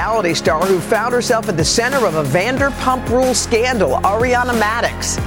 [0.00, 5.18] Reality star who found herself at the center of a Vanderpump Rule scandal, Ariana Madix.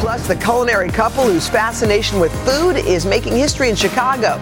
[0.00, 4.38] Plus, the culinary couple whose fascination with food is making history in Chicago.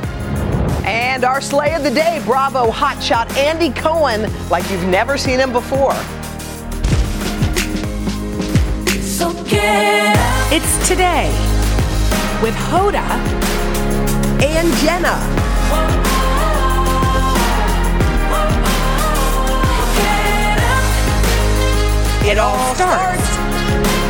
[0.87, 5.51] And our slay of the day, Bravo hotshot Andy Cohen, like you've never seen him
[5.51, 5.95] before.
[9.03, 10.53] So get up.
[10.53, 11.27] It's today
[12.41, 13.03] with Hoda
[14.41, 16.16] And Jenna.
[22.27, 23.23] It all starts.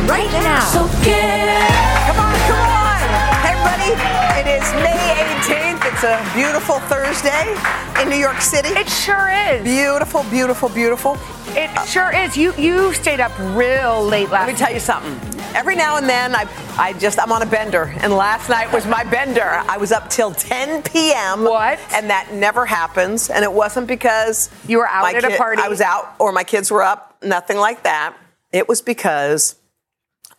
[0.09, 0.65] right now.
[0.73, 1.69] So get.
[2.07, 2.97] Come on, come on.
[3.45, 3.93] Hey, everybody.
[4.41, 4.97] It is May
[5.45, 5.85] 18th.
[5.85, 7.55] It's a beautiful Thursday
[8.01, 8.69] in New York City.
[8.69, 9.63] It sure is.
[9.63, 11.15] Beautiful, beautiful, beautiful.
[11.49, 12.35] It sure is.
[12.35, 15.13] You you stayed up real late last Let me tell you something.
[15.55, 17.93] Every now and then, I, I just, I'm on a bender.
[18.01, 19.43] And last night was my bender.
[19.43, 21.43] I was up till 10 p.m.
[21.43, 21.79] What?
[21.93, 23.29] And that never happens.
[23.29, 25.61] And it wasn't because You were out at a party?
[25.61, 27.06] I was out or my kids were up.
[27.21, 28.15] Nothing like that.
[28.51, 29.55] It was because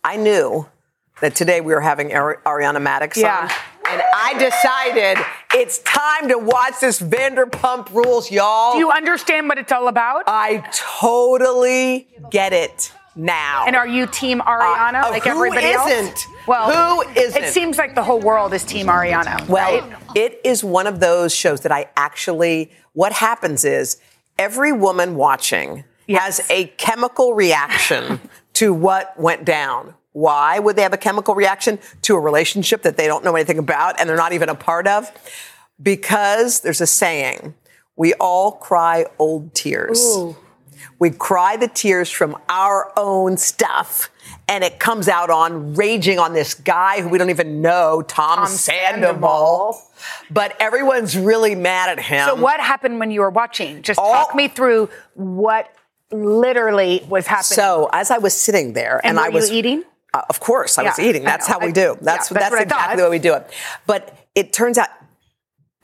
[0.03, 0.67] I knew
[1.21, 3.43] that today we were having Ari- Ariana Madix Yeah.
[3.43, 3.49] on.
[3.91, 5.17] And I decided
[5.55, 8.73] it's time to watch this Vanderpump Rules, y'all.
[8.73, 10.23] Do you understand what it's all about?
[10.27, 13.65] I totally get it now.
[13.67, 15.89] and are you Team Ariana Uh, like everybody else?
[15.91, 16.27] isn't?
[16.47, 16.71] Well,
[17.03, 17.43] Who isn't?
[17.43, 19.45] It seems like the whole world is Team Ariana.
[19.49, 19.97] Well, right?
[20.15, 23.97] it is one of those shows that I actually, what happens is
[24.37, 26.39] every woman watching Yes.
[26.39, 28.19] has a chemical reaction
[28.53, 29.93] to what went down.
[30.11, 33.59] Why would they have a chemical reaction to a relationship that they don't know anything
[33.59, 35.09] about and they're not even a part of?
[35.81, 37.53] Because there's a saying,
[37.95, 40.03] we all cry old tears.
[40.97, 44.09] We cry the tears from our own stuff.
[44.47, 48.39] And it comes out on raging on this guy who we don't even know, Tom,
[48.39, 49.73] Tom Sandoval.
[49.73, 49.81] Sandoval.
[50.31, 52.27] But everyone's really mad at him.
[52.27, 53.81] so what happened when you were watching?
[53.83, 55.71] Just All- talk me through what
[56.11, 57.55] literally was happening.
[57.55, 59.83] So as I was sitting there, and, and, I was you eating?
[60.13, 61.23] Uh, of course, I was eating.
[61.23, 61.81] That's how we do.
[61.81, 63.49] yeah, That's that's that's, what exactly way we do it.
[63.85, 64.89] But it turns out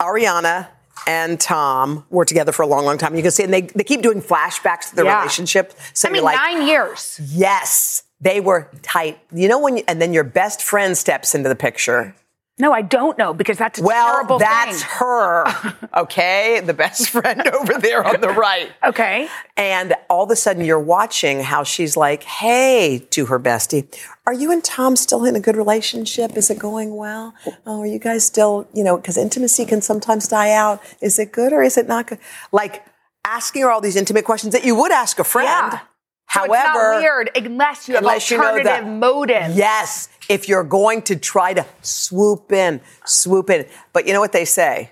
[0.00, 0.68] Ariana
[1.06, 3.14] and Tom were together for a long, long time.
[3.14, 5.20] You can see, and they, they keep doing flashbacks to their Yeah.
[5.20, 5.72] relationship.
[5.92, 7.20] So I mean, like, nine years.
[7.32, 9.18] yes, they were tight.
[9.32, 12.14] You know when, you, and then your best friend steps into the picture.
[12.58, 14.90] No, I don't know because that's a Well, terrible that's thing.
[14.98, 15.44] her.
[15.96, 18.70] Okay, the best friend over there on the right.
[18.84, 19.28] Okay.
[19.56, 23.86] And all of a sudden, you're watching how she's like, hey, to her bestie,
[24.26, 26.36] are you and Tom still in a good relationship?
[26.36, 27.32] Is it going well?
[27.64, 30.82] Oh, are you guys still, you know, because intimacy can sometimes die out.
[31.00, 32.18] Is it good or is it not good?
[32.52, 32.84] Like
[33.24, 35.72] asking her all these intimate questions that you would ask a friend.
[35.72, 35.78] Yeah.
[35.80, 39.56] So However, it's not weird unless you have unless you know alternative that- motives.
[39.56, 43.66] Yes, if you're going to try to swoop in, swoop in.
[43.92, 44.90] But you know what they say?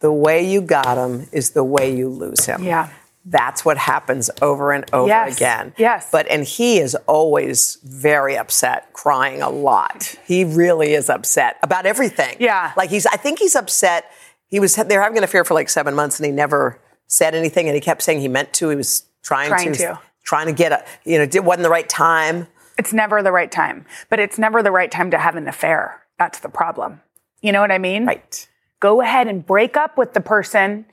[0.00, 2.62] The way you got him is the way you lose him.
[2.62, 2.90] Yeah.
[3.24, 5.74] That's what happens over and over Yes, again.
[5.76, 6.08] yes.
[6.12, 10.14] But and he is always very upset, crying a lot.
[10.24, 12.36] He really is upset about everything.
[12.38, 12.72] Yeah.
[12.76, 14.04] Like he's I think he's upset.
[14.46, 17.66] He was they're having an affair for like 7 months and he never said anything
[17.66, 18.68] and he kept saying he meant to.
[18.68, 19.98] He was trying, Trying to, to.
[20.22, 22.46] trying to get a you know, it wasn't the right time.
[22.78, 26.02] It's never the right time, but it's never the right time to have an affair.
[26.18, 27.00] That's the problem.
[27.40, 28.06] You know what I mean?
[28.06, 28.48] Right.
[28.80, 30.86] Go ahead and break up with the person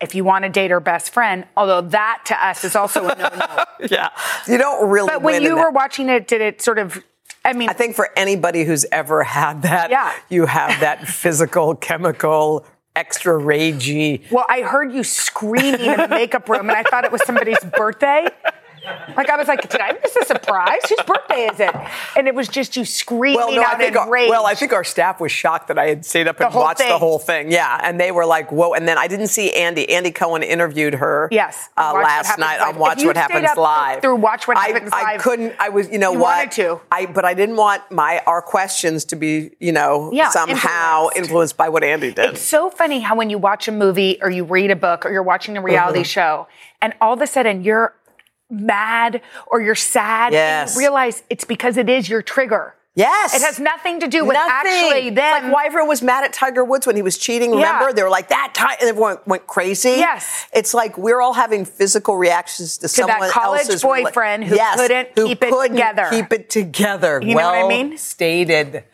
[0.00, 1.44] if you want to date her best friend.
[1.56, 3.64] Although that to us is also a no-no.
[3.90, 4.10] Yeah.
[4.46, 5.74] You don't really but when win you in were that.
[5.74, 7.02] watching it, did it sort of?
[7.44, 10.12] I mean, I think for anybody who's ever had that, Yeah.
[10.28, 12.64] you have that physical, chemical,
[12.96, 14.30] extra ragey.
[14.30, 17.58] well, I heard you screaming in the makeup room, and I thought it was somebody's
[17.76, 18.28] birthday.
[19.16, 20.80] Like I was like, did I miss a surprise?
[20.88, 21.74] Whose birthday is it?
[22.16, 24.28] And it was just you screaming Well, no, I out think in our, rage.
[24.30, 26.78] well, I think our staff was shocked that I had stayed up and whole watched
[26.80, 27.50] the whole thing.
[27.50, 29.88] Yeah, and they were like, "Whoa!" And then I didn't see Andy.
[29.94, 31.28] Andy Cohen interviewed her.
[31.30, 32.74] Yes, uh, last night Live.
[32.74, 34.02] on Watch What Happens Live.
[34.02, 35.54] through Watch What I- Happens I, Live, couldn't.
[35.58, 36.36] I was, you know you what?
[36.36, 36.80] wanted to.
[36.92, 41.16] I, but I didn't want my our questions to be, you know, Yeah, somehow influenced.
[41.16, 42.30] influenced by what Andy did.
[42.34, 45.10] It's so funny how when you watch a movie or you read a book or
[45.12, 46.04] you're watching a reality Mm-hmm.
[46.04, 46.48] show
[46.82, 47.94] and all of a sudden you're
[48.60, 50.74] mad or you're sad and Yes.
[50.74, 52.74] you realize it's because it is your trigger.
[52.96, 53.34] Yes.
[53.34, 54.52] It has nothing to do with Nothing.
[54.52, 55.50] actually them.
[55.52, 57.50] like everyone was mad at Tiger Woods when he was cheating.
[57.52, 57.72] Yeah.
[57.72, 58.52] Remember, they were like that.
[58.54, 59.90] time, and everyone went crazy.
[59.90, 60.46] Yes.
[60.52, 64.76] it's like we're all having physical reactions to, that someone college else's boyfriend who Yes,
[64.78, 66.06] couldn't who keep it couldn't together.
[66.08, 67.20] Keep it together.
[67.20, 67.98] You know what I mean?
[67.98, 68.84] Stated.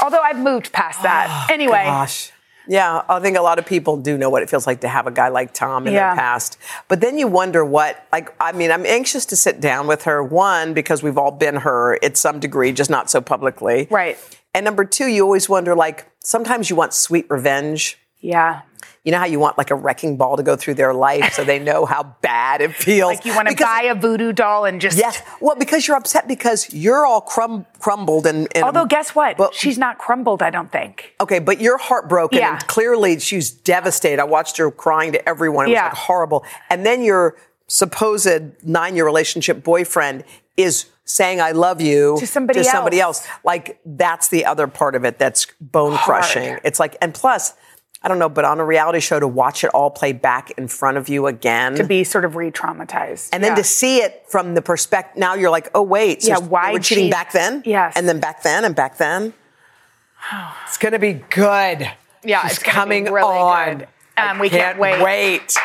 [0.00, 1.48] Although I've moved past that.
[1.50, 2.30] anyway, Oh, Gosh.
[2.66, 5.06] Yeah, I think a lot of people do know what it feels like to have
[5.06, 6.08] a guy like Tom in Yeah.
[6.14, 6.56] their past.
[6.88, 10.22] But then you wonder what, like, I mean, I'm anxious to sit down with her.
[10.22, 13.86] One, because we've all been her at some degree, just not so publicly.
[13.90, 14.16] Right.
[14.54, 17.98] And number two, you always wonder, like, sometimes you want sweet revenge.
[18.24, 18.62] Yeah.
[19.02, 21.44] You know how you want like a wrecking ball to go through their life so
[21.44, 23.16] they know how bad it feels.
[23.16, 24.96] Like you want to buy a voodoo doll and just.
[24.96, 25.20] Yes.
[25.42, 29.38] Well, because you're upset because you're all crum- crumbled and, and Although, guess what?
[29.54, 31.14] She's not crumbled, I don't think.
[31.20, 32.38] Okay, but you're heartbroken.
[32.38, 32.54] Yeah.
[32.54, 34.20] And clearly, she's devastated.
[34.20, 35.68] I watched her crying to everyone.
[35.68, 35.84] It Yeah.
[35.84, 36.44] was like horrible.
[36.70, 37.36] And then your
[37.66, 40.24] supposed nine year relationship boyfriend
[40.56, 43.26] is saying, I love you To somebody to somebody else.
[43.26, 43.36] else.
[43.44, 46.56] Like, that's the other part of it that's bone crushing.
[46.64, 47.52] It's like, and plus,
[48.04, 50.68] I don't know, but on a reality show to watch it all play back in
[50.68, 51.74] front of you again.
[51.76, 53.30] To be sort of re traumatized.
[53.32, 56.22] and then to see it from the perspective, now you're like, oh, wait.
[56.22, 57.12] So Yeah, why were cheating cheat?
[57.12, 57.62] back then?
[57.64, 57.94] Yes.
[57.96, 59.32] And then back then and back then?
[60.66, 61.90] It's going to be good.
[62.22, 63.78] Yeah, She's it's coming really on.
[63.78, 63.88] good.
[64.16, 65.02] Um, we can't wait.
[65.02, 65.56] wait.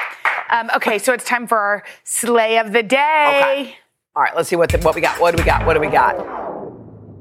[0.49, 3.27] Um, okay, so it's time for our slay of the Day.
[3.67, 3.75] Okay.
[4.15, 5.19] All right, let's see what the, what we got.
[5.21, 5.65] What do we got?
[5.65, 6.15] What do we got?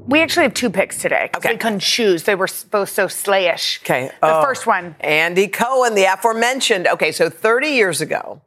[0.08, 1.28] We actually have two picks today.
[1.36, 1.52] Okay.
[1.52, 2.22] We couldn't choose.
[2.22, 3.80] They were both so slayish.
[3.82, 4.10] Okay.
[4.22, 4.96] The oh, first one.
[5.00, 6.86] Andy Cohen, the aforementioned.
[6.86, 8.40] Okay, so 30 years ago,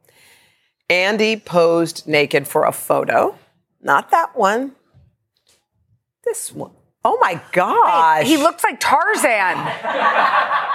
[0.90, 3.38] Andy posed naked for a photo.
[3.80, 4.72] Not that one.
[6.24, 6.72] This one.
[7.04, 8.26] Oh my gosh.
[8.26, 9.56] He looks like Tarzan.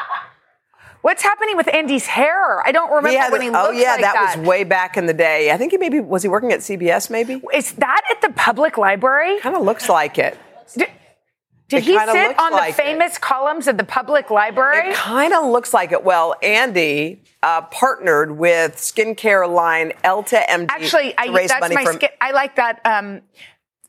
[1.02, 2.66] What's happening with Andy's hair?
[2.66, 4.38] I don't remember He had- when he oh looked yeah, like that, that.
[4.40, 5.52] was way back in the day.
[5.52, 7.42] I think he maybe was he working at CBS maybe?
[7.54, 9.40] Is that at the public library?
[9.40, 10.38] Kind of looks like it.
[10.76, 10.90] Did,
[11.70, 12.86] did he sit on like the it.
[12.86, 14.92] famous columns of the public library?
[14.92, 16.04] It kind of looks like it.
[16.04, 21.76] Well, Andy uh, partnered with skincare line Elta MD Actually, to I, raise that's money
[21.76, 22.10] my for skin.
[22.22, 22.80] I like that.
[22.86, 23.22] Um,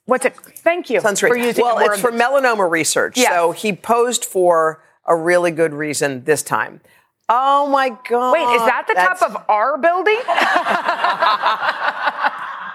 [0.07, 0.35] what's it?
[0.35, 1.29] Thank you sunscreen.
[1.29, 3.17] for using well, the word it's for melanoma research.
[3.17, 3.29] Yes.
[3.29, 6.81] So he posed for a really good reason this time.
[7.29, 8.33] Oh my god!
[8.33, 10.19] Wait, is that the That's- top of our building?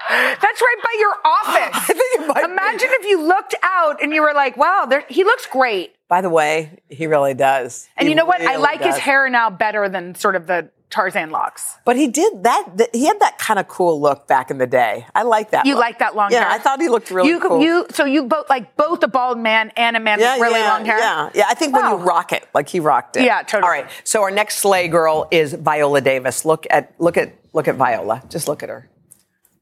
[0.10, 1.76] That's right by your office.
[1.90, 2.52] I think it might be.
[2.52, 5.96] Imagine if you looked out and you were like, wow, there, he looks great.
[6.08, 7.88] By the way, he really does.
[7.98, 8.42] And He you know what?
[8.42, 11.76] I really like his hair now better than sort of the Tarzan locks.
[11.86, 12.68] But he did that.
[12.78, 15.08] th- He had that kind of cool look back in the day.
[15.16, 15.66] I like that.
[15.66, 16.50] You like that long yeah, hair?
[16.52, 17.60] I thought he looked really you, cool.
[17.62, 20.60] You so you both like both a bald man and a man yeah, with really
[20.60, 21.00] yeah, long hair.
[21.00, 21.46] Yeah, yeah.
[21.48, 23.24] I think when you rock it, like he rocked it.
[23.24, 23.64] Yeah, totally.
[23.64, 23.90] All right.
[24.04, 26.46] So our next slay girl is Viola Davis.
[26.46, 28.22] Look at look at look at Viola.
[28.30, 28.88] Just look at her.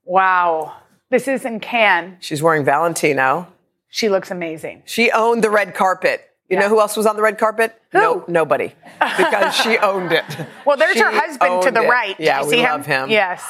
[0.06, 0.75] Wow.
[1.09, 2.18] This is in Cannes.
[2.21, 3.48] She's wearing Valentino.
[3.89, 4.83] She looks amazing.
[4.86, 6.21] She owned the red carpet.
[6.50, 6.63] You Yeah.
[6.63, 7.80] know who else was on the red carpet?
[7.94, 8.74] No, nobody.
[9.18, 10.24] Because she owned it.
[10.65, 11.89] Well, there's her husband to the it.
[11.89, 12.18] right.
[12.18, 13.09] Did Yeah, you we see love him.
[13.09, 13.44] Yes.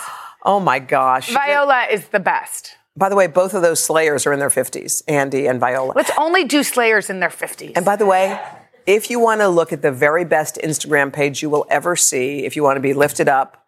[0.44, 1.27] Oh my gosh.
[1.27, 2.75] She Viola is the best.
[2.98, 5.94] By the way, both of those slayers are in their 50s, Andy and Viola.
[5.95, 7.74] Let's only do Slayers in their 50s.
[7.75, 8.39] And by the way,
[8.86, 12.44] if you want to look at the very best Instagram page you will ever see,
[12.45, 13.60] if you want to be lifted up,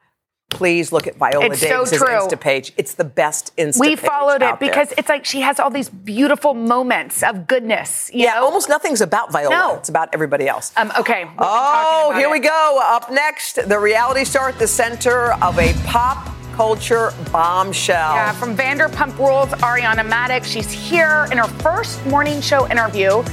[0.53, 2.07] please look at Viola It's so Davis's true.
[2.07, 2.73] Insta page.
[2.77, 4.69] It's the best Insta we followed it out there.
[4.69, 8.09] because it's like she has all these beautiful moments of goodness.
[8.13, 8.45] You yeah, know?
[8.45, 9.49] almost nothing's about Viola.
[9.55, 9.75] No.
[9.75, 10.71] It's about everybody else.
[10.77, 11.25] Um, okay.
[11.25, 12.31] we've been talking Oh, here it.
[12.31, 12.79] we go.
[12.83, 18.13] Up next, the reality star at the center of a pop culture bombshell.
[18.13, 20.45] Yeah, from Vanderpump Rules, Ariana Madix.
[20.45, 23.23] She's here in her first morning show interview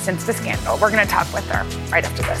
[0.00, 0.78] since the scandal.
[0.80, 1.62] We're going to talk with her
[1.92, 2.40] right after this.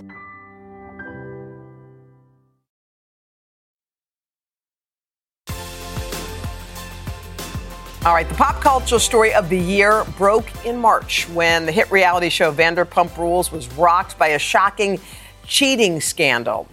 [8.03, 11.71] All All right, the pop culture story of the year broke in March when the
[11.71, 14.99] hit reality show Vanderpump Rules was rocked by a shocking
[15.45, 16.67] cheating scandal.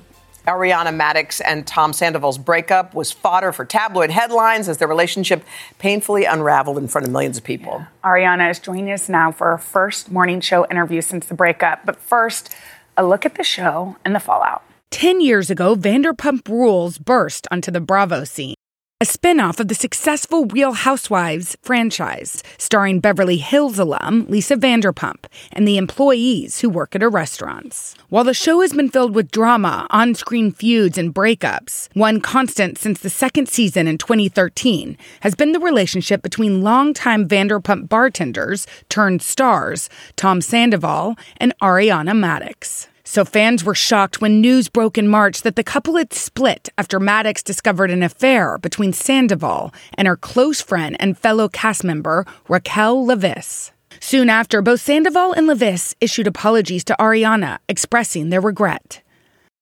[0.46, 5.44] Ariana Madix and Tom Sandoval's breakup was fodder for tabloid headlines as their relationship
[5.78, 7.84] painfully unraveled in front of millions of people.
[8.02, 11.84] Ariana is joining us now for her first morning show interview since the breakup.
[11.84, 12.54] But first,
[12.96, 14.62] a look at the show and the fallout.
[14.92, 18.54] 10 years ago, Vanderpump Rules burst onto the Bravo scene.
[19.00, 25.68] A spin-off of the successful Real Housewives franchise, starring Beverly Hills alum Lisa Vanderpump and
[25.68, 27.94] the employees who work at her restaurants.
[28.08, 32.98] While the show has been filled with drama, on-screen feuds, and breakups, one constant since
[32.98, 39.88] the second season in 2013 has been the relationship between longtime Vanderpump bartenders turned stars
[40.16, 42.88] Tom Sandoval and Ariana Madix.
[43.10, 47.00] So fans were shocked when news broke in March that the couple had split after
[47.00, 53.06] Madix discovered an affair between Sandoval and her close friend and fellow cast member Raquel
[53.06, 53.70] Leviss.
[53.98, 59.00] Soon after, both Sandoval and Leviss issued apologies to Ariana, expressing their regret.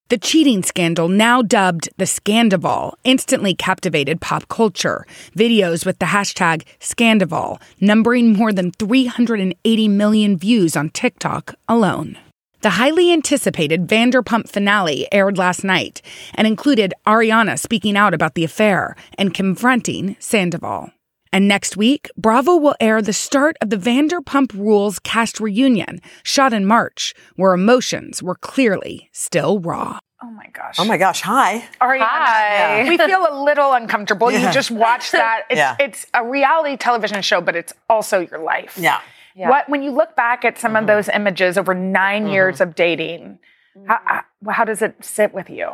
[0.08, 5.06] The cheating scandal, now dubbed the Scandival, instantly captivated pop culture.
[5.38, 12.18] Videos with the hashtag Scandival, numbering more than 380 million views on TikTok alone.
[12.62, 16.00] The highly anticipated Vanderpump finale aired last night
[16.34, 20.90] and included Ariana speaking out about the affair and confronting Sandoval.
[21.32, 26.52] And next week, Bravo will air the start of the Vanderpump Rules cast reunion, shot
[26.54, 29.98] in March, where emotions were clearly still raw.
[30.22, 30.76] Oh my gosh.
[30.78, 31.62] Oh my gosh, hi.
[31.80, 32.88] Ariana, Hi.
[32.88, 34.30] we feel a little uncomfortable.
[34.32, 34.46] Yeah.
[34.46, 35.42] You just watched that.
[35.50, 35.76] It's, Yeah.
[35.78, 38.78] it's a reality television show, but it's also your life.
[38.78, 39.00] Yeah.
[39.36, 40.76] What when you look back at some Mm-hmm.
[40.78, 43.38] of those images over 9 years of dating,
[43.86, 45.68] how, how, how does it sit with you?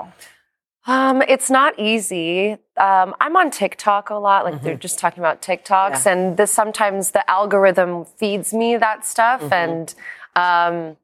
[0.87, 2.59] Um, it's not easy.
[2.77, 7.13] Um, I'm on TikTok a lot, like they're just talking about TikToks, and this sometimes
[7.13, 9.95] the algorithm feeds me that stuff, and
[10.35, 10.97] um,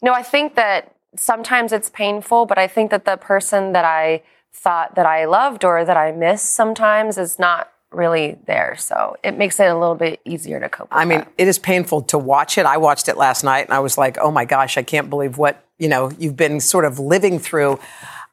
[0.00, 3.84] you know, I think that sometimes it's painful, but I think that the person that
[3.84, 4.22] I
[4.54, 9.36] thought that I loved or that I miss sometimes is not really there, so it
[9.36, 10.90] makes it a little bit easier to cope.
[10.90, 12.66] With I mean, it is painful to watch it.
[12.66, 15.38] I watched it last night and I was like, oh my gosh, I can't believe
[15.38, 17.80] what, you know, you've been sort of living through.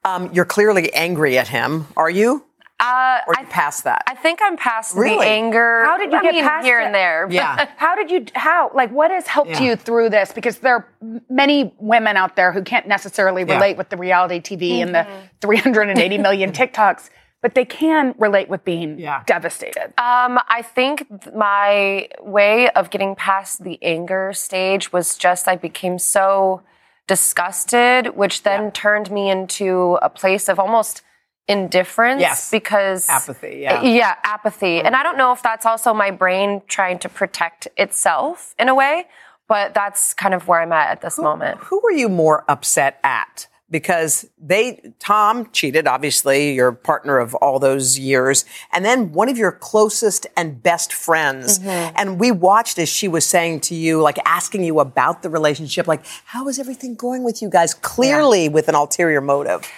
[0.06, 1.88] Um, you're clearly angry at him.
[1.98, 2.44] Are you?
[2.80, 4.04] Uh, Or are you past that?
[4.06, 5.18] I think I'm past Really?
[5.26, 5.84] the anger.
[5.84, 6.86] How did you I get mean, past here it?
[6.86, 7.28] and there?
[7.32, 7.68] Yeah.
[7.78, 9.62] How did you how like what has helped Yeah.
[9.62, 10.88] you through this because there are
[11.28, 13.56] many women out there who can't necessarily Yeah.
[13.56, 15.26] relate with the reality TV and the Mm-hmm.
[15.42, 17.10] 380 million TikToks,
[17.48, 19.94] but they can relate with being devastated.
[19.98, 25.98] Um, I think my way of getting past the anger stage was just I became
[25.98, 26.62] so
[27.08, 31.04] disgusted, which then turned me into a place of almost
[31.48, 32.52] indifference Yes.
[32.52, 33.82] because Apathy, yeah.
[33.82, 38.54] yeah apathy and i don't know if that's also my brain trying to protect itself
[38.60, 39.06] in a way
[39.48, 43.00] but that's kind of where i'm at at this moment Who were you more upset
[43.02, 43.48] at?
[43.70, 49.38] Because they, Tom cheated, obviously, your partner of all those years, and then one of
[49.38, 51.60] your closest and best friends.
[51.60, 51.96] Mm-hmm.
[51.98, 55.86] And we watched as she was saying to you, like asking you about the relationship,
[55.86, 57.74] like, how is everything going with you guys?
[57.74, 59.70] Clearly with an ulterior motive.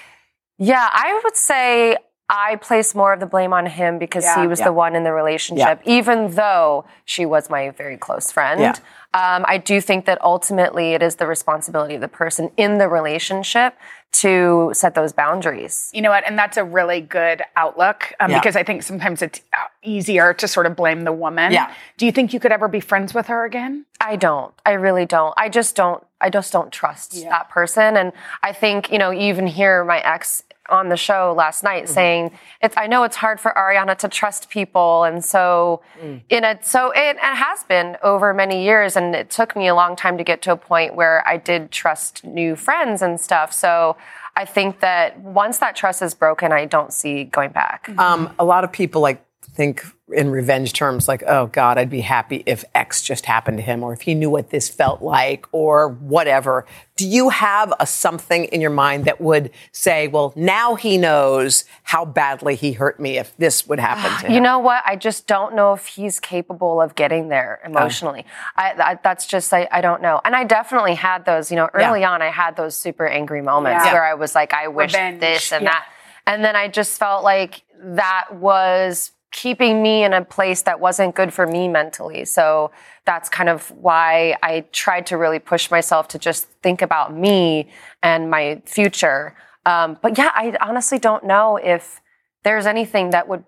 [0.60, 1.98] Yeah, I would say
[2.30, 4.42] I place more of the blame on him because Yeah.
[4.42, 4.66] he was Yeah.
[4.66, 8.80] the one in the relationship, even though she was my very close friend.
[9.14, 9.36] Yeah.
[9.36, 12.88] Um, I do think that ultimately it is the responsibility of the person in the
[12.88, 13.76] relationship
[14.12, 15.92] to set those boundaries.
[15.94, 16.24] You know what?
[16.26, 18.40] And that's a really good outlook um, Yeah.
[18.40, 21.52] because I think sometimes it's uh, easier to sort of blame the woman.
[21.52, 21.74] Yeah.
[21.98, 23.86] Do you think you could ever be friends with her again?
[24.02, 24.54] I don't.
[24.66, 25.34] I really don't.
[25.38, 26.04] I just don't.
[26.22, 27.96] I just don't trust that person.
[27.98, 28.12] And
[28.44, 31.94] I think you know, you even hear my ex on the show last night Mm-hmm.
[31.94, 32.76] saying, "It's.
[32.78, 36.22] I know it's hard for Ariana to trust people, and so Mm.
[36.30, 36.66] in it.
[36.66, 40.18] So it, it has been over many years, and it took me a long time
[40.18, 43.54] to get to a point where I did trust new friends and stuff.
[43.54, 43.98] So."
[44.36, 47.90] I think that once that trust is broken, I don't see going back.
[47.98, 49.22] Um, a lot of people like
[49.60, 53.62] think in revenge terms, like, oh God, I'd be happy if X just happened to
[53.62, 56.66] him, or if he knew what this felt like, or whatever.
[56.96, 61.66] Do you have a something in your mind that would say, well, now he knows
[61.84, 64.34] how badly he hurt me if this would happen to him?
[64.34, 64.82] You know what?
[64.86, 67.70] I just don't know if he's capable of getting there oh.
[67.70, 68.26] emotionally.
[68.56, 70.22] I, I, that's just I, I don't know.
[70.24, 71.52] And I definitely had those.
[71.52, 71.90] You know, Yeah.
[71.90, 73.92] early on, I had those super angry moments Yeah.
[73.92, 75.72] where I was like, I wish Revenge, this and yeah.
[75.72, 75.86] that,
[76.26, 81.16] and then I just felt like that was keeping me in a place that wasn't
[81.16, 82.26] good for me mentally.
[82.26, 82.72] So
[83.06, 87.70] that's kind of why I tried to really push myself to just think about me
[88.02, 89.36] and my future.
[89.66, 92.02] Um, but yeah, I honestly don't know if
[92.44, 93.44] there's anything that would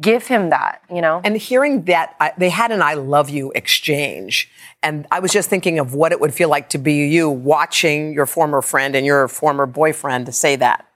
[0.00, 1.20] give him that, you know?
[1.24, 4.50] And hearing that, I, they had an I love you exchange.
[4.82, 8.12] And I was just thinking of what it would feel like to be you watching
[8.12, 10.86] your former friend and your former boyfriend say that.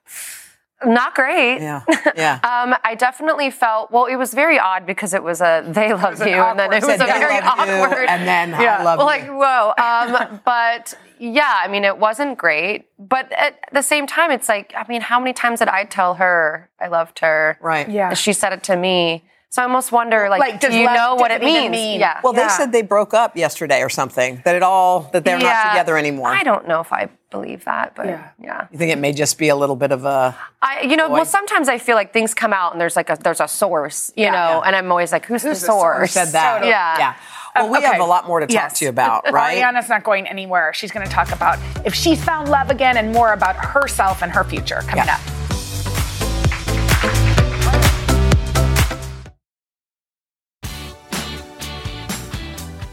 [0.86, 1.60] Not great.
[1.60, 1.82] Yeah.
[2.16, 2.34] Yeah.
[2.44, 4.04] um, I definitely felt well.
[4.04, 6.84] It was very odd because it was a "they love an you" and then it
[6.84, 9.72] was a very awkward, and then, "I love well, you." like whoa.
[9.82, 12.86] Um, but yeah, I mean, it wasn't great.
[12.98, 16.14] But at the same time, it's like, I mean, how many times did I tell
[16.14, 17.58] her I loved her?
[17.60, 17.88] Right.
[17.88, 18.14] Yeah.
[18.14, 19.24] She said it to me.
[19.54, 21.70] So I almost wonder, like, Like, do you love know what it even means?
[21.70, 22.18] mean- Yeah.
[22.25, 24.42] Well, they said they broke up yesterday or something.
[24.44, 26.28] That it all that they're not together anymore.
[26.34, 28.06] I don't know if I believe that, but
[28.40, 28.66] yeah.
[28.73, 31.14] You think it may just be a little bit of a I, you know, Boy.
[31.14, 34.11] well, sometimes I feel like things come out and there's like a there's a source,
[34.16, 35.96] you know, and I'm always like, who's, Who's the the source?
[35.99, 36.12] source?
[36.12, 36.52] said that?
[36.54, 36.70] Totally.
[36.73, 36.99] Yeah.
[36.99, 37.14] Yeah.
[37.54, 37.87] Well, we Okay.
[37.87, 38.78] have a lot more to talk Yes.
[38.80, 39.62] to you about, right?
[39.62, 40.73] Ariana's not going anywhere.
[40.75, 44.32] She's going to talk about if she's found love again and more about herself and
[44.32, 45.14] her future coming Yeah.
[45.14, 45.43] up.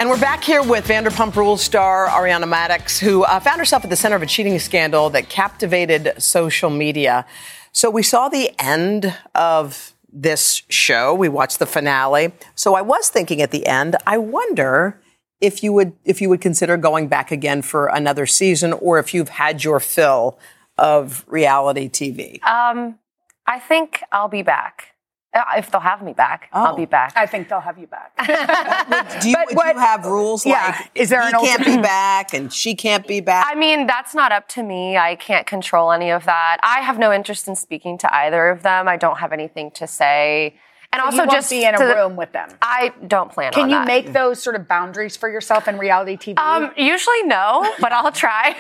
[0.01, 3.91] And we're back here with Vanderpump Rules star Ariana Madix, who uh, found herself at
[3.91, 7.24] the center of a cheating scandal that captivated social media.
[7.72, 11.13] So we saw the end of this show.
[11.13, 12.34] We watched the finale.
[12.55, 15.00] So I was thinking at the end, I wonder
[15.39, 19.13] if you would if you would consider going back again for another season, or if
[19.13, 20.39] you've had your fill
[20.79, 22.43] of reality TV.
[22.43, 22.98] Um,
[23.46, 24.90] I think I'll be back.
[25.33, 26.75] Uh, If they'll have me back, I'll Oh.
[26.75, 27.13] be back.
[27.15, 28.11] I think they'll have you back.
[29.21, 32.33] Do you, would you have rules yeah, like is there he an can't be back
[32.33, 33.45] and she can't be back?
[33.50, 34.97] I mean, that's not up to me.
[34.97, 36.57] I can't control any of that.
[36.63, 38.88] I have no interest in speaking to either of them.
[38.89, 40.55] I don't have anything to say.
[40.93, 42.50] And So also, just be in a to- room with them.
[42.62, 43.88] I don't plan Can you that.
[43.88, 46.38] make those sort of boundaries for yourself in reality TV?
[46.38, 48.55] Um, usually no, but I'll try.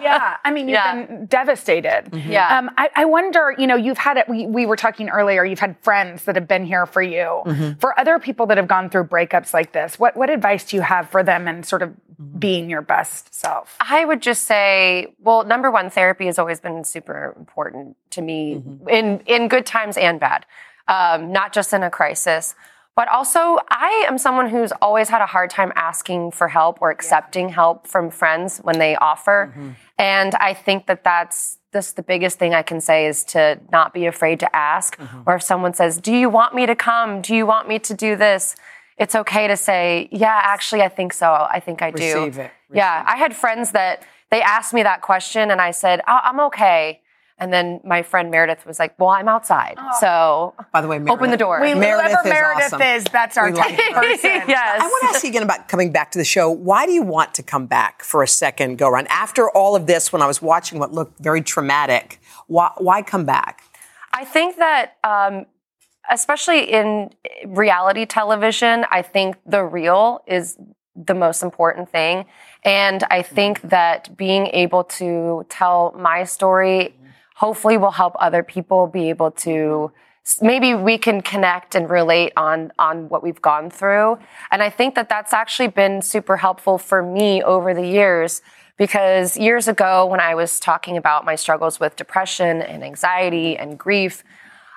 [0.00, 1.04] yeah, I mean, you've Yeah.
[1.04, 2.10] been devastated.
[2.14, 2.58] Yeah.
[2.58, 4.28] Um, I, I wonder, you know, you've had it.
[4.28, 5.44] We, we were talking earlier.
[5.44, 7.42] You've had friends that have been here for you.
[7.44, 7.78] Mm-hmm.
[7.80, 10.82] For other people that have gone through breakups like this, what what advice do you
[10.82, 12.38] have for them and sort of Mm-hmm.
[12.38, 13.74] being your best self?
[13.80, 18.56] I would just say, well, number one, therapy has always been super important to me
[18.64, 18.88] Mm-hmm.
[18.88, 20.44] in in good times and bad,
[20.88, 22.54] um, not just in a crisis.
[22.94, 26.90] But also, I am someone who's always had a hard time asking for help or
[26.90, 29.50] accepting help from friends when they offer.
[29.50, 29.70] Mm-hmm.
[29.98, 33.94] And I think that that's this the biggest thing I can say is to not
[33.94, 34.98] be afraid to ask.
[34.98, 35.22] Mm-hmm.
[35.26, 37.22] Or if someone says, "Do you want me to come?
[37.22, 38.56] Do you want me to do this?"
[38.98, 41.32] It's okay to say, "Yeah, actually, I think so.
[41.32, 42.50] I think I do." Receive it.
[42.74, 46.40] Yeah, I had friends that they asked me that question, and I said, "I- "I'm
[46.40, 47.00] okay."
[47.38, 51.18] And then my friend Meredith was like, "Well, I'm outside, so By the way, Meredith,
[51.18, 52.82] open the door." We, Meredith whoever is Meredith awesome.
[52.82, 54.30] is, that's our type of person.
[54.48, 54.80] yes.
[54.80, 56.50] I want to ask you again about coming back to the show.
[56.50, 59.08] Why do you want to come back for a second go around?
[59.08, 63.24] After all of this, when I was watching what looked very traumatic, why, why come
[63.24, 63.62] back?
[64.12, 65.46] I think that, um,
[66.10, 67.10] especially in
[67.46, 70.58] reality television, I think the real is
[70.94, 72.26] the most important thing.
[72.64, 76.94] And I think that being able to tell my story
[77.42, 79.90] hopefully will help other people be able to
[80.40, 84.16] maybe we can connect and relate on on what we've gone through.
[84.52, 88.42] And i think that that's actually been super helpful for me over the years
[88.76, 93.76] because years ago when i was talking about my struggles with depression and anxiety and
[93.76, 94.22] grief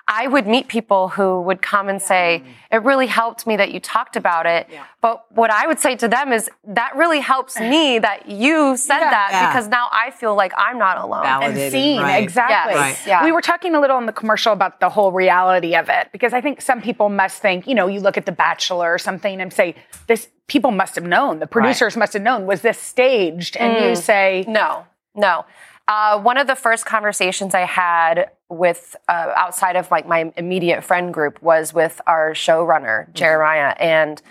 [0.08, 3.80] I would meet people who would come and say, It really helped me that you
[3.80, 4.70] talked about it.
[5.02, 9.00] But what I would say to them is, That really helps me that you said
[9.00, 9.10] Yeah.
[9.10, 9.48] that Yeah.
[9.48, 11.24] because now I feel like I'm not alone.
[11.24, 11.58] Valid.
[11.58, 12.22] and seen right.
[12.22, 12.76] exactly.
[12.76, 13.08] Yes, Right.
[13.08, 13.24] yeah.
[13.24, 16.34] We were talking a little in the commercial about the whole reality of it because
[16.34, 19.42] I think some people must think, you know, you look at The Bachelor or something
[19.42, 19.74] and say
[20.08, 20.28] this.
[20.48, 21.40] People must have known.
[21.40, 22.46] The producers must have known.
[22.46, 23.58] Was this staged?
[23.58, 23.98] And you Mm.
[23.98, 25.46] say, No, no.
[25.88, 30.84] Uh, one of the first conversations I had with uh, outside of like my immediate
[30.84, 34.22] friend group was with our showrunner Jeremiah, and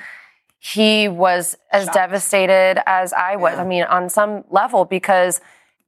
[0.59, 3.59] he was as devastated as I was.
[3.59, 5.40] I mean, on some level, because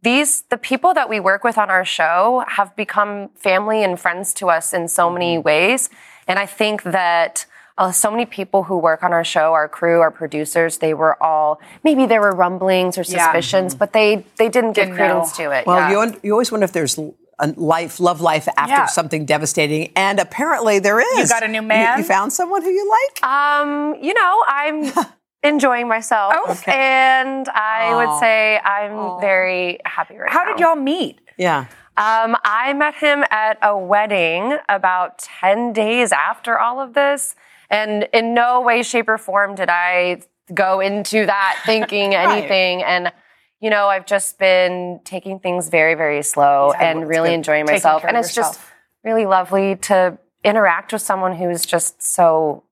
[0.03, 4.35] these the people that we work with on our show have become family and friends
[4.35, 5.89] to us in so many ways,
[6.29, 7.47] and I think that.
[7.79, 11.23] Uh, so many people who work on our show, our crew, our producers, they were
[11.23, 13.19] all maybe there were rumblings or Yeah.
[13.27, 15.45] suspicions, but they they didn't give Didn't credence know.
[15.45, 15.67] to it.
[15.67, 15.91] Well, yeah.
[16.07, 17.13] you, you always wonder if there's a
[17.57, 18.87] life, love life after Yeah.
[18.87, 21.19] something devastating, and apparently there is.
[21.31, 21.99] You got a new man?
[21.99, 23.25] You, you found someone who you like?
[23.31, 24.93] Um, you know, I'm
[25.43, 26.73] enjoying myself, Okay.
[26.73, 27.97] and I Aw.
[27.99, 30.45] would say I'm very happy right how now.
[30.47, 31.21] How did y'all meet?
[31.37, 31.67] Yeah.
[31.99, 37.35] Um, I met him at a wedding about 10 days after all of this.
[37.71, 40.21] And in no way, shape, or form did I
[40.53, 42.83] go into that thinking anything.
[42.83, 43.13] And,
[43.61, 48.05] you know, I've just been taking things very, very slow and really enjoying myself.
[48.05, 48.61] And it's just
[49.03, 52.63] really lovely to interact with someone who's just so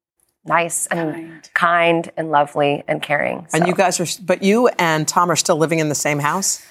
[0.45, 3.47] nice and kind, and lovely and caring.
[3.55, 6.65] And you guys are, but you and Tom are still living in the same house.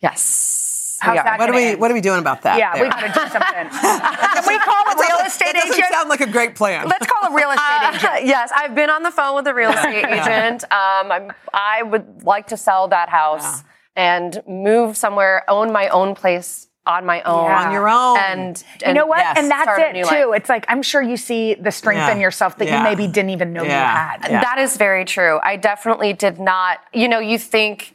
[0.00, 0.65] Yes.
[1.00, 1.24] How's We are.
[1.24, 1.64] that what are we?
[1.64, 1.80] end?
[1.80, 2.58] What are we doing about that?
[2.58, 3.68] Yeah, we got to do something.
[3.70, 5.62] Can we call a real estate agent?
[5.64, 6.88] that doesn't sound like a great plan.
[6.88, 8.26] Let's call a real estate Uh, agent.
[8.26, 10.64] yes, I've been on the phone with a real estate agent.
[10.64, 13.62] Um, I'm, I would like to sell that house
[13.94, 17.46] and move somewhere, own my own place on my own.
[17.46, 17.66] Yeah.
[17.66, 18.16] On your own.
[18.18, 19.18] And, You know what?
[19.18, 20.28] yes, and that's it too.
[20.30, 20.36] life.
[20.42, 22.12] It's like I'm sure you see the strength Yeah.
[22.12, 22.78] in yourself that Yeah.
[22.78, 23.70] you maybe didn't even know Yeah.
[23.70, 24.30] you had.
[24.30, 24.40] Yeah.
[24.40, 25.40] That is very true.
[25.42, 27.92] I definitely did not, you know, you think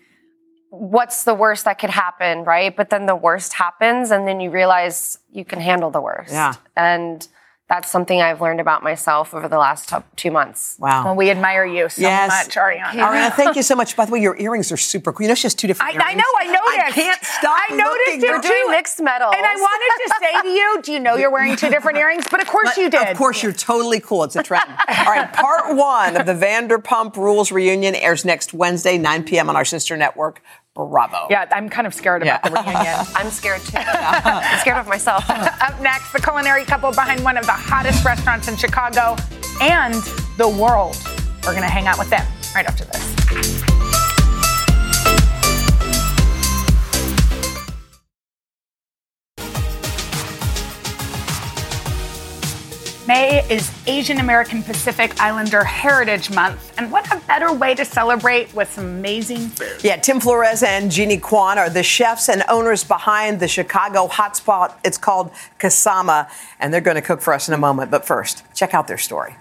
[0.72, 2.76] what's the worst that could happen, right?
[2.76, 6.32] But then the worst happens and then you realize you can handle the worst.
[6.32, 6.56] Yeah.
[6.76, 7.28] And
[7.72, 10.76] that's something I've learned about myself over the last two months.
[10.78, 11.06] Wow.
[11.06, 12.28] Well, we admire you so Yes.
[12.28, 12.90] much, Ariana.
[12.92, 13.96] Ariana, thank you so much.
[13.96, 15.24] By the way, your earrings are super cool.
[15.24, 16.06] You know, she has two different I, earrings.
[16.10, 16.88] I know, I noticed.
[16.88, 18.24] I can't stop I noticed looking.
[18.24, 19.34] it We're doing mixed metals.
[19.38, 22.26] And I wanted to say to you, do you know you're wearing two different earrings?
[22.30, 23.08] But of course But you did.
[23.08, 24.26] Of course, you're totally cool.
[24.26, 24.70] It's a trend.
[24.90, 29.48] All right, part one of the Vanderpump Rules reunion airs next Wednesday, 9 p.m.
[29.50, 30.42] on our sister network,
[30.76, 31.28] Bravo.
[31.30, 32.50] Yeah, I'm kind of scared about Yeah.
[32.50, 33.06] the reunion.
[33.16, 33.78] I'm scared too.
[33.78, 35.30] I'm scared of myself.
[35.30, 39.16] Up next, the culinary couple behind one of the hottest restaurants in Chicago
[39.62, 39.96] and
[40.38, 40.98] the world.
[41.44, 43.71] We're going to hang out with them right after this.
[53.12, 58.56] May is Asian American Pacific Islander Heritage Month, and what a better way to celebrate
[58.56, 59.84] with some amazing food.
[59.84, 64.76] Yeah, Tim Flores and Genie Kwon are the chefs and owners behind the Chicago hotspot.
[64.86, 67.92] It's called Kasama, and they're going to cook for us in a moment.
[67.92, 69.36] But first, check out their story.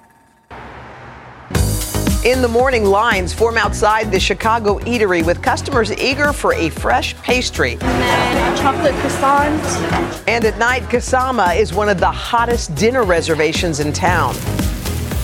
[2.22, 7.16] In the morning, lines form outside the Chicago eatery with customers eager for a fresh
[7.22, 7.78] pastry.
[7.80, 10.28] And then chocolate croissant.
[10.28, 14.34] And at night, Kasama is one of the hottest dinner reservations in town.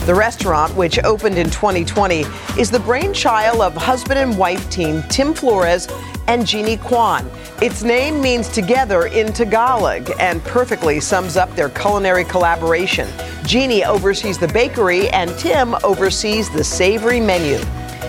[0.07, 2.23] The restaurant, which opened in 2020,
[2.57, 5.89] is the brainchild of husband and wife team Tim Flores
[6.29, 7.25] and Genie Kwon.
[7.61, 13.09] Its name means together in Tagalog and perfectly sums up their culinary collaboration.
[13.43, 17.57] Genie oversees the bakery and Tim oversees the savory menu.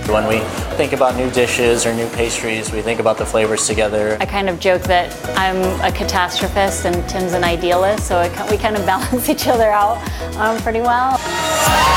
[0.09, 0.39] When we
[0.79, 4.17] think about new dishes or new pastries, we think about the flavors together.
[4.19, 8.57] I kind of joke that I'm a catastrophist and Tim's an idealist, so it, we
[8.57, 9.99] kind of balance each other out
[10.37, 11.19] um, pretty well.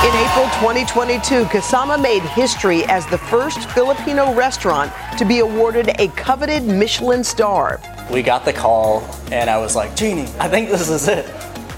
[0.04, 6.10] In April 2022, Kasama made history as the first Filipino restaurant to be awarded a
[6.10, 7.80] coveted Michelin star.
[8.12, 11.26] We got the call, and I was like, Genie, I think this is it.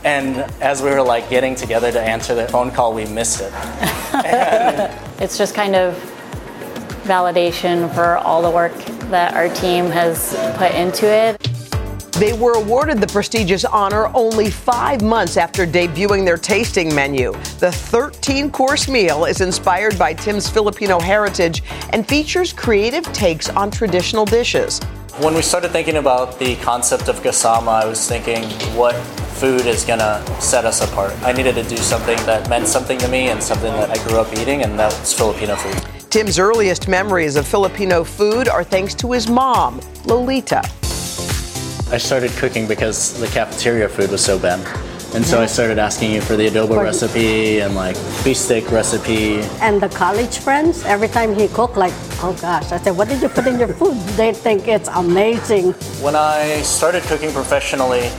[0.03, 4.99] And as we were like getting together to answer the phone call, we missed it.
[5.19, 6.12] It's just kind of
[7.03, 8.73] validation for all the work
[9.09, 11.39] that our team has put into it.
[12.13, 17.31] They were awarded the prestigious honor only five months after debuting their tasting menu.
[17.59, 23.71] The 13 course meal is inspired by Tim's Filipino heritage and features creative takes on
[23.71, 24.79] traditional dishes.
[25.19, 28.43] When we started thinking about the concept of Kasama, I was thinking,
[28.75, 28.95] what
[29.37, 31.13] food is gonna set us apart?
[31.23, 34.19] I needed to do something that meant something to me and something that I grew
[34.19, 36.02] up eating, and that's Filipino food.
[36.13, 40.59] Tim's earliest memories of Filipino food are thanks to his mom, Lolita.
[41.89, 44.59] I started cooking because the cafeteria food was so bad.
[45.15, 49.37] And so I started asking you for the adobo recipe and like beef steak recipe.
[49.59, 53.19] And the college friends, every time he cooked, like, oh gosh, I said, what did
[53.19, 53.97] you put in your food?
[54.15, 55.71] They think it's amazing.
[55.99, 58.09] When I started cooking professionally,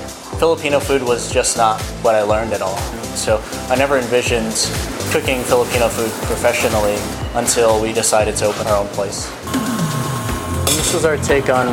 [0.40, 2.76] Filipino food was just not what I learned at all.
[3.14, 4.50] So I never envisioned
[5.14, 6.96] cooking Filipino food professionally
[7.34, 9.30] until we decided to open our own place.
[9.46, 11.68] And this is our take on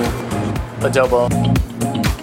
[0.81, 1.27] adobo.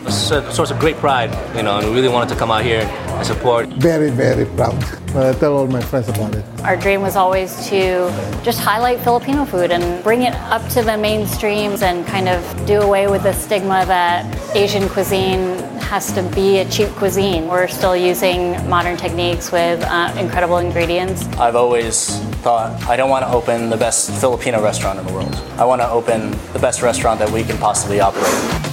[0.07, 2.62] It's a source of great pride, you know, and we really wanted to come out
[2.62, 2.83] here
[3.18, 3.68] and support.
[3.68, 4.83] Very, very proud.
[5.16, 6.44] I tell all my friends about it.
[6.62, 8.11] Our dream was always to
[8.44, 12.81] just highlight Filipino food and bring it up to the mainstreams and kind of do
[12.81, 17.48] away with the stigma that Asian cuisine has to be a cheap cuisine.
[17.48, 21.26] We're still using modern techniques with uh, incredible ingredients.
[21.38, 25.35] I've always thought I don't want to open the best Filipino restaurant in the world.
[25.57, 28.67] I want to open the best restaurant that we can possibly operate.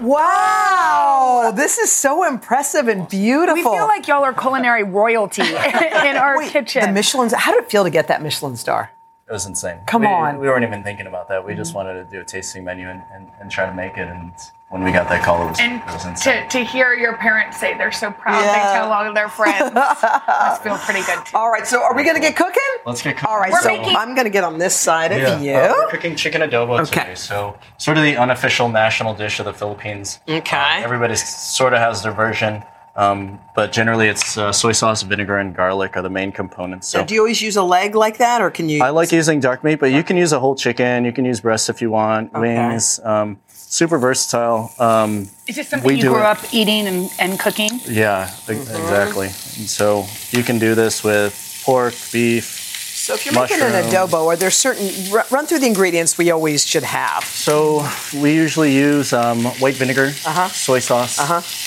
[0.00, 3.54] Wow, this is so impressive and beautiful.
[3.54, 6.82] We feel like y'all are culinary royalty in our Wait, kitchen.
[6.82, 7.32] The Michelin's.
[7.32, 8.92] How did it feel to get that Michelin star?
[9.28, 9.80] It was insane.
[9.86, 10.38] Come We- on.
[10.38, 11.44] We weren't even thinking about that.
[11.44, 11.78] We just mm-hmm.
[11.78, 14.08] wanted to do a tasting menu and, and, and try to make it.
[14.08, 14.32] And
[14.70, 16.42] when we got that call, it was, and it was insane.
[16.42, 18.52] to, to hear your parents say they're so proud Yeah.
[18.52, 21.36] they tell all of their friends must feel pretty good too.
[21.36, 22.62] All right, so are we going to get cooking?
[22.84, 23.30] Let's get cooking.
[23.30, 25.40] All right, We're so making- I'm going to get on this side of Yeah.
[25.40, 25.52] you.
[25.54, 27.00] Uh, we're cooking chicken adobo Okay.
[27.00, 27.14] today.
[27.14, 30.20] So, sort of the unofficial national dish of the Philippines.
[30.28, 30.56] Okay.
[30.56, 32.62] Uh, everybody sort of has their version
[32.96, 36.88] Um, but generally, it's uh, soy sauce, vinegar, and garlic are the main components.
[36.88, 38.82] So Now, do you always use a leg like that, or can you?
[38.82, 41.04] I like using dark meat, but you can use a whole chicken.
[41.04, 42.98] You can use breasts if you want, wings.
[43.04, 43.38] Um,
[43.70, 44.72] super versatile.
[44.78, 47.80] Um, Is this something we you do grew it- up eating and, and cooking?
[47.86, 49.26] Yeah, e- exactly.
[49.26, 52.64] And so you can do this with pork, beef.
[52.98, 54.90] So if you're making an adobo, are there certain
[55.30, 57.24] run through the ingredients we always should have?
[57.24, 57.86] So
[58.20, 60.48] we usually use um, white vinegar, Uh-huh.
[60.48, 61.16] soy sauce,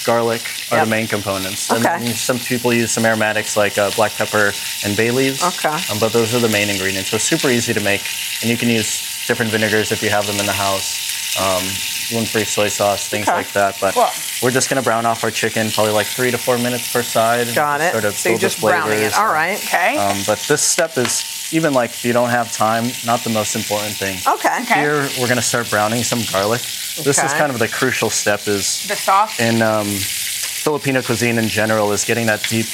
[0.06, 0.86] garlic are Yep.
[0.86, 1.72] the main components.
[1.72, 1.82] Okay.
[1.82, 4.52] then some people use some aromatics like uh, black pepper
[4.86, 5.42] and bay leaves.
[5.44, 5.70] Okay.
[5.90, 7.10] Um, but those are the main ingredients.
[7.10, 8.02] So super easy to make,
[8.42, 11.00] and you can use different vinegars if you have them in the house.
[11.40, 11.64] Um,
[12.10, 13.38] gluten-free soy sauce, things Okay.
[13.38, 13.78] like that.
[13.80, 14.10] But Cool.
[14.44, 17.54] we're just gonna brown off our chicken, probably like three to four minutes per side.
[17.56, 17.94] Got it.
[17.94, 19.14] Sort of So you're just browning it.
[19.18, 19.58] All right.
[19.64, 19.96] Okay.
[19.96, 23.56] Um, but this step is even like if you don't have time, not the most
[23.56, 24.18] important thing.
[24.28, 24.60] Okay.
[24.64, 24.82] okay.
[24.82, 26.60] Here we're gonna start browning some garlic.
[26.60, 27.04] Okay.
[27.04, 29.40] This is kind of the crucial step is The sauce?
[29.40, 32.66] in um, Filipino cuisine in general is getting that deep,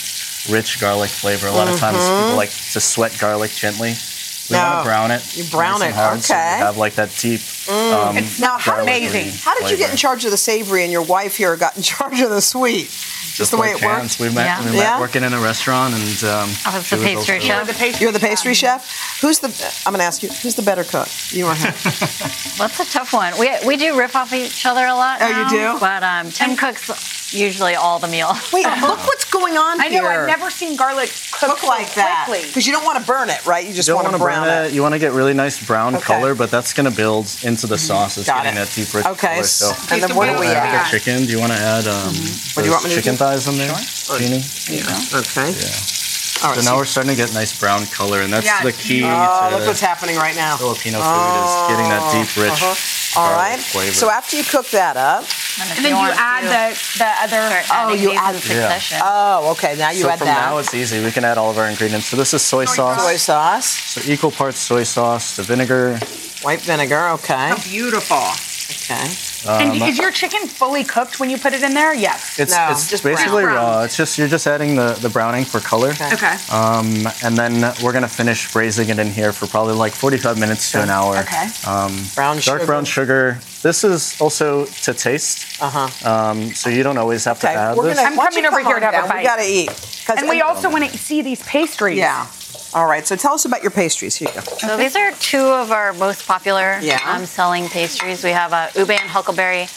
[0.50, 1.48] rich garlic flavor.
[1.48, 3.94] A lot of times people like to sweat garlic gently.
[4.50, 5.38] We want to brown it.
[5.38, 6.58] You brown nice it, hard, so we okay.
[6.60, 7.42] have like that deep.
[7.42, 7.94] Mm.
[7.94, 9.32] Um, now, how amazing!
[9.44, 11.84] how did you get in charge of the savory and your wife here got in
[11.96, 12.90] charge of the sweet?
[13.36, 14.00] Just, the way like it worked?
[14.00, 14.20] chance.
[14.20, 14.60] We met, Yeah.
[14.62, 15.00] we met Yeah?
[15.00, 18.02] working in a restaurant, and um, I was the pastry also- chef.
[18.02, 19.20] You're the pastry chef.
[19.22, 19.50] Who's the?
[19.86, 20.30] I'm going to ask you.
[20.30, 21.08] Who's the better cook?
[21.32, 21.74] You or him?
[22.58, 23.34] That's a tough one.
[23.40, 25.20] We, we do riff off each other a lot.
[25.22, 25.80] Oh, you do?
[25.80, 26.90] But um, Tim cooks
[27.32, 28.32] usually all the meal.
[28.54, 30.06] Wait, look what's going on I know.
[30.06, 32.48] I've never seen garlic cook, so like that quickly.
[32.48, 33.66] because you don't want to burn it, right?
[33.66, 34.74] You just you don't want to brown burn it.
[34.74, 36.04] You want to get really nice brown Okay.
[36.04, 36.14] Mm-hmm.
[36.22, 38.18] color, but that's going to build into the sauce.
[38.18, 38.66] It's Got getting it.
[38.66, 39.44] that deep, rich Okay, color.
[39.44, 40.86] So, s- and then what do We'll we add add?
[40.94, 41.26] The chicken.
[41.26, 42.14] Do you want to add um,
[42.56, 43.18] What do you want me to chicken do?
[43.18, 43.76] thighs in there,
[44.18, 44.42] Genie?
[45.14, 45.52] Okay.
[45.52, 45.76] Yeah.
[46.44, 48.62] All right, so so- now we're starting to get nice brown color, and that's Yeah.
[48.64, 50.56] the key Oh, to look what's happening right now.
[50.58, 52.76] Filipino food is getting that deep, rich Uh-huh.
[53.16, 53.60] All garlic right.
[53.60, 53.94] flavor.
[53.94, 55.24] So after you cook that up,
[55.60, 57.64] And then you add the, the other.
[57.72, 59.00] oh, you add the succession.
[59.04, 59.76] Oh, okay.
[59.78, 60.50] Now you so add from that.
[60.52, 61.04] now it's easy.
[61.04, 62.08] We can add all of our ingredients.
[62.08, 63.02] So this is soy, sauce.
[63.04, 65.98] Soy sauce, So equal parts soy sauce, the vinegar.
[66.44, 67.10] white vinegar.
[67.18, 67.54] Okay.
[67.64, 68.22] beautiful.
[68.70, 69.08] Okay.
[69.48, 71.94] and Um, is your chicken fully cooked when you put it in there?
[71.94, 72.38] Yes.
[72.40, 73.84] It's, it's just basically raw.
[73.84, 75.92] It's just you're just adding the, the browning for color.
[75.92, 76.36] Okay.
[76.52, 80.72] Um, and then we're gonna finish braising it in here for probably like 45 minutes
[80.74, 81.18] to an hour.
[81.20, 81.48] Okay.
[81.66, 82.66] Um, Brown dark sugar.
[82.66, 83.40] brown sugar.
[83.64, 85.62] This is also to taste.
[85.62, 86.10] Uh huh.
[86.10, 87.98] Um, so you don't always have to add We're this.
[87.98, 88.10] gonna.
[88.10, 89.10] I'm coming over here to have a down?
[89.10, 89.18] bite.
[89.20, 89.68] We got to eat.
[90.06, 91.98] 'Cause- And we also want to see these pastries.
[91.98, 92.28] Yeah.
[92.74, 93.06] All right.
[93.08, 94.16] So tell us about your pastries.
[94.16, 94.42] Here you go.
[94.42, 97.00] So these are two of our most popular Yeah.
[97.06, 98.24] um, selling pastries.
[98.24, 99.68] We have a ube and huckleberry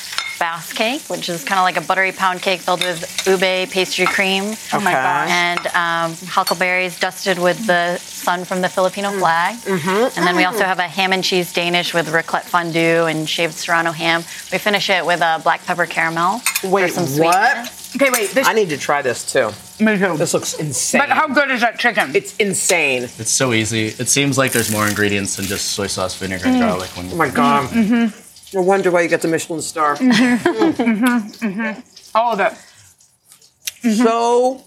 [0.41, 4.07] Basque cake, which is kind of like a buttery pound cake filled with ube pastry
[4.07, 4.55] cream.
[4.73, 5.29] Oh my gosh.
[5.31, 9.57] And um, huckleberries dusted with the sun from the Filipino flag.
[9.59, 10.19] Mm-hmm.
[10.19, 13.53] And then we also have a ham and cheese Danish with raclette fondue and shaved
[13.53, 14.23] serrano ham.
[14.51, 17.71] We finish it with a black pepper caramel Wait, for some what?
[17.97, 18.31] Okay, wait.
[18.31, 19.51] This, I need to try this too.
[19.81, 20.17] Me too.
[20.17, 21.01] This looks insane.
[21.01, 22.15] But how good is that chicken?
[22.15, 23.05] It's insane.
[23.05, 23.87] It's so easy.
[23.87, 26.61] It seems like there's more ingredients than just soy sauce, vinegar, and Mm.
[26.61, 26.91] garlic.
[26.97, 27.71] When Oh my god.
[27.71, 28.57] Mm-hmm.
[28.57, 29.97] No wonder why you get the Michelin star.
[29.97, 31.47] Mm-hmm.
[31.47, 31.81] Mm-hmm.
[32.17, 32.53] All of it.
[33.95, 34.63] So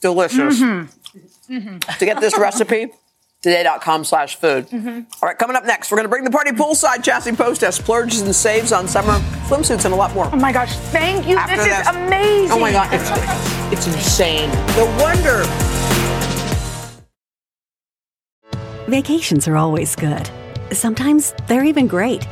[0.00, 0.60] delicious.
[0.60, 1.78] Mm-hmm.
[1.98, 2.88] To get this recipe,
[3.42, 4.68] today.com slash food.
[4.70, 4.88] Mm-hmm.
[4.88, 7.78] All right, coming up next, we're going to bring the party poolside Chassie Post test,
[7.78, 9.14] splurges and saves on summer
[9.48, 10.30] swimsuits and a lot more.
[10.32, 11.36] Oh my gosh, thank you.
[11.36, 11.80] After this this.
[11.80, 12.52] is amazing.
[12.52, 14.48] Oh my god, it's, it's insane.
[14.76, 15.42] No wonder.
[18.88, 20.30] Vacations are always good.
[20.70, 22.26] Sometimes they're even great.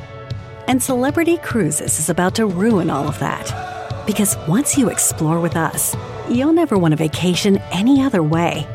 [0.68, 4.06] And Celebrity Cruises is about to ruin all of that.
[4.06, 5.96] Because once you explore with us,
[6.28, 8.66] you'll never want a vacation any other way.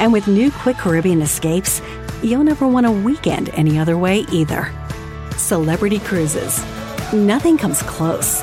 [0.00, 1.80] And with new Quick Caribbean escapes,
[2.22, 4.72] you'll never want a weekend any other way either.
[5.36, 6.62] Celebrity Cruises.
[7.12, 8.42] Nothing comes close.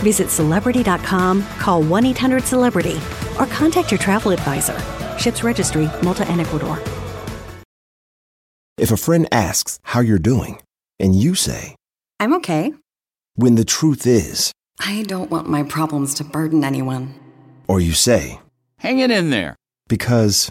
[0.00, 2.96] Visit celebrity.com, call 1 800 Celebrity,
[3.38, 4.78] or contact your travel advisor.
[5.18, 6.78] Ships registry, Malta and Ecuador.
[8.76, 10.60] If a friend asks how you're doing,
[10.98, 11.76] and you say,
[12.20, 12.72] I'm okay.
[13.36, 17.14] when the truth is, I don't want my problems to burden anyone.
[17.68, 18.40] or you say,
[18.78, 19.56] Hang it in there.
[19.88, 20.50] because,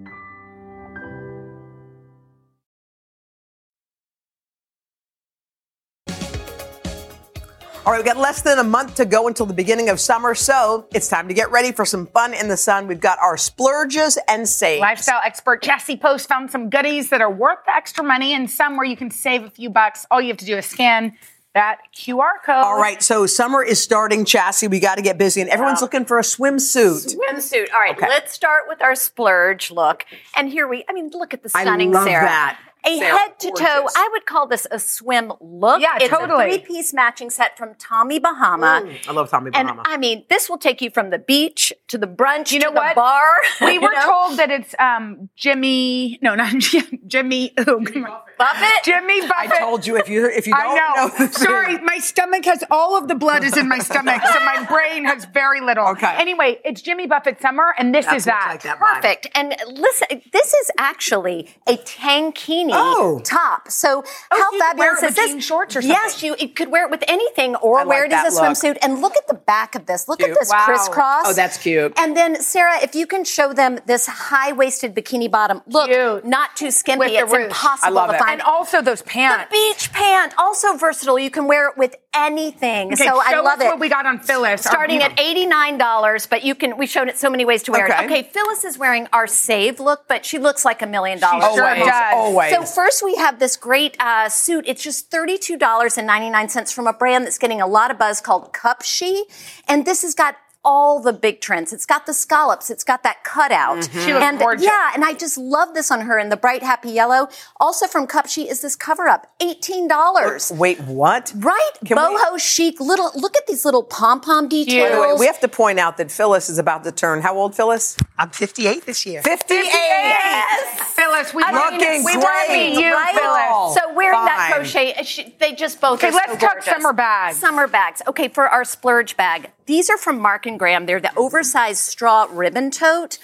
[7.83, 10.35] All right, we've got less than a month to go until the beginning of summer,
[10.35, 12.85] so it's time to get ready for some fun in the sun.
[12.85, 14.79] We've got our splurges and saves.
[14.81, 18.77] Lifestyle expert Chassie Post found some goodies that are worth the extra money and some
[18.77, 20.05] where you can save a few bucks.
[20.11, 21.13] All you have to do is scan
[21.55, 22.55] that QR code.
[22.63, 24.69] All right, so summer is starting, Chassie.
[24.69, 27.15] We got to get busy, and everyone's looking for a swimsuit.
[27.15, 27.73] Swimsuit.
[27.73, 28.07] All right, Okay.
[28.07, 30.05] let's start with our splurge look.
[30.37, 32.25] And here we, I mean, look at the I stunning love Sarah.
[32.25, 32.59] that.
[32.83, 33.87] A Sarah, head to toe.
[33.95, 35.81] I would call this a swim look.
[35.81, 36.45] Yeah, it's totally.
[36.45, 38.81] a three piece matching set from Tommy Bahama.
[38.83, 39.83] Mm, I love Tommy And Bahama.
[39.85, 42.73] I mean, this will take you from the beach to the brunch You know to
[42.73, 42.95] the what?
[42.95, 43.21] bar.
[43.61, 44.01] We were know?
[44.05, 46.17] told that it's um, Jimmy.
[46.23, 47.53] No, not Jim, Jimmy.
[47.59, 48.19] Oh, come on.
[48.39, 48.83] Buffett.
[48.83, 49.51] Jimmy Buffett.
[49.51, 51.25] I told you if you if you don't I know.
[51.25, 54.65] know Sorry, my stomach has all of the blood is in my stomach, so my
[54.67, 55.85] brain has very little.
[55.89, 56.15] Okay.
[56.17, 58.47] Anyway, it's Jimmy Buffett summer, and this That is looks that.
[58.49, 58.95] like that vibe.
[58.95, 59.27] Perfect.
[59.35, 63.21] And listen, this is actually a tankini Oh.
[63.23, 63.69] top.
[63.69, 65.45] So oh, how could wear fabulous is this?
[65.45, 68.33] shorts or Yes, you it could wear it with anything or like wear it as
[68.37, 68.51] a look.
[68.51, 68.77] swimsuit.
[68.81, 70.07] And look at the back of this.
[70.07, 70.31] Look Cute.
[70.31, 70.65] at this Wow.
[70.65, 71.23] crisscross.
[71.27, 71.93] Oh, that's cute.
[71.97, 75.61] And then Sarah, if you can show them this high-waisted bikini bottom.
[75.67, 76.25] Look, Cute.
[76.25, 77.15] not too skimpy.
[77.17, 77.45] It's ruche.
[77.45, 78.19] impossible I love to it.
[78.19, 78.31] find.
[78.31, 79.45] And also those pants.
[79.49, 81.19] the beach pant, also versatile.
[81.19, 82.93] You can wear it with anything.
[82.93, 83.65] Okay, so I love it.
[83.65, 84.61] what we got on Phyllis.
[84.61, 88.03] Starting at $89, but you can we've shown it so many ways to wear Okay.
[88.03, 88.05] it.
[88.11, 91.53] Okay, Phyllis is wearing our save look, but she looks like a million dollars.
[91.55, 92.13] sure always, does.
[92.13, 92.53] always.
[92.55, 94.65] So first we have this great uh, suit.
[94.67, 97.97] It's just thirty-two dollars and ninety-nine cents from a brand that's getting a lot of
[97.97, 99.21] buzz called Cupshe,
[99.67, 101.73] and this has got all the big trends.
[101.73, 102.69] It's got the scallops.
[102.69, 103.77] It's got that cutout.
[103.79, 103.99] Mm-hmm.
[104.05, 104.63] She looks and gorgeous.
[104.65, 107.29] yeah, and I just love this on her in the bright happy yellow.
[107.59, 110.51] Also from Cupshe is this cover up, eighteen dollars.
[110.55, 111.33] Wait, what?
[111.35, 112.79] Right, Can we- boho chic.
[112.79, 114.89] Little look at these little pom pom details.
[114.91, 117.21] By the way, we have to point out that Phyllis is about to turn.
[117.21, 117.97] How old, Phyllis?
[118.19, 119.21] I'm 58 this year.
[119.23, 119.63] 58.
[119.65, 120.93] Yes.
[120.93, 122.73] Phyllis, we I want Looking we want to great.
[122.73, 123.15] you, right?
[123.15, 123.75] Phyllis.
[123.75, 124.59] So wearing that Fine.
[124.61, 127.37] crochet, uh, she, they just both Okay, are let's so talk summer bags.
[127.37, 128.01] Summer bags.
[128.07, 130.85] Okay, for our splurge bag, these are from Mark and Graham.
[130.85, 133.17] They're the oversized straw ribbon tote.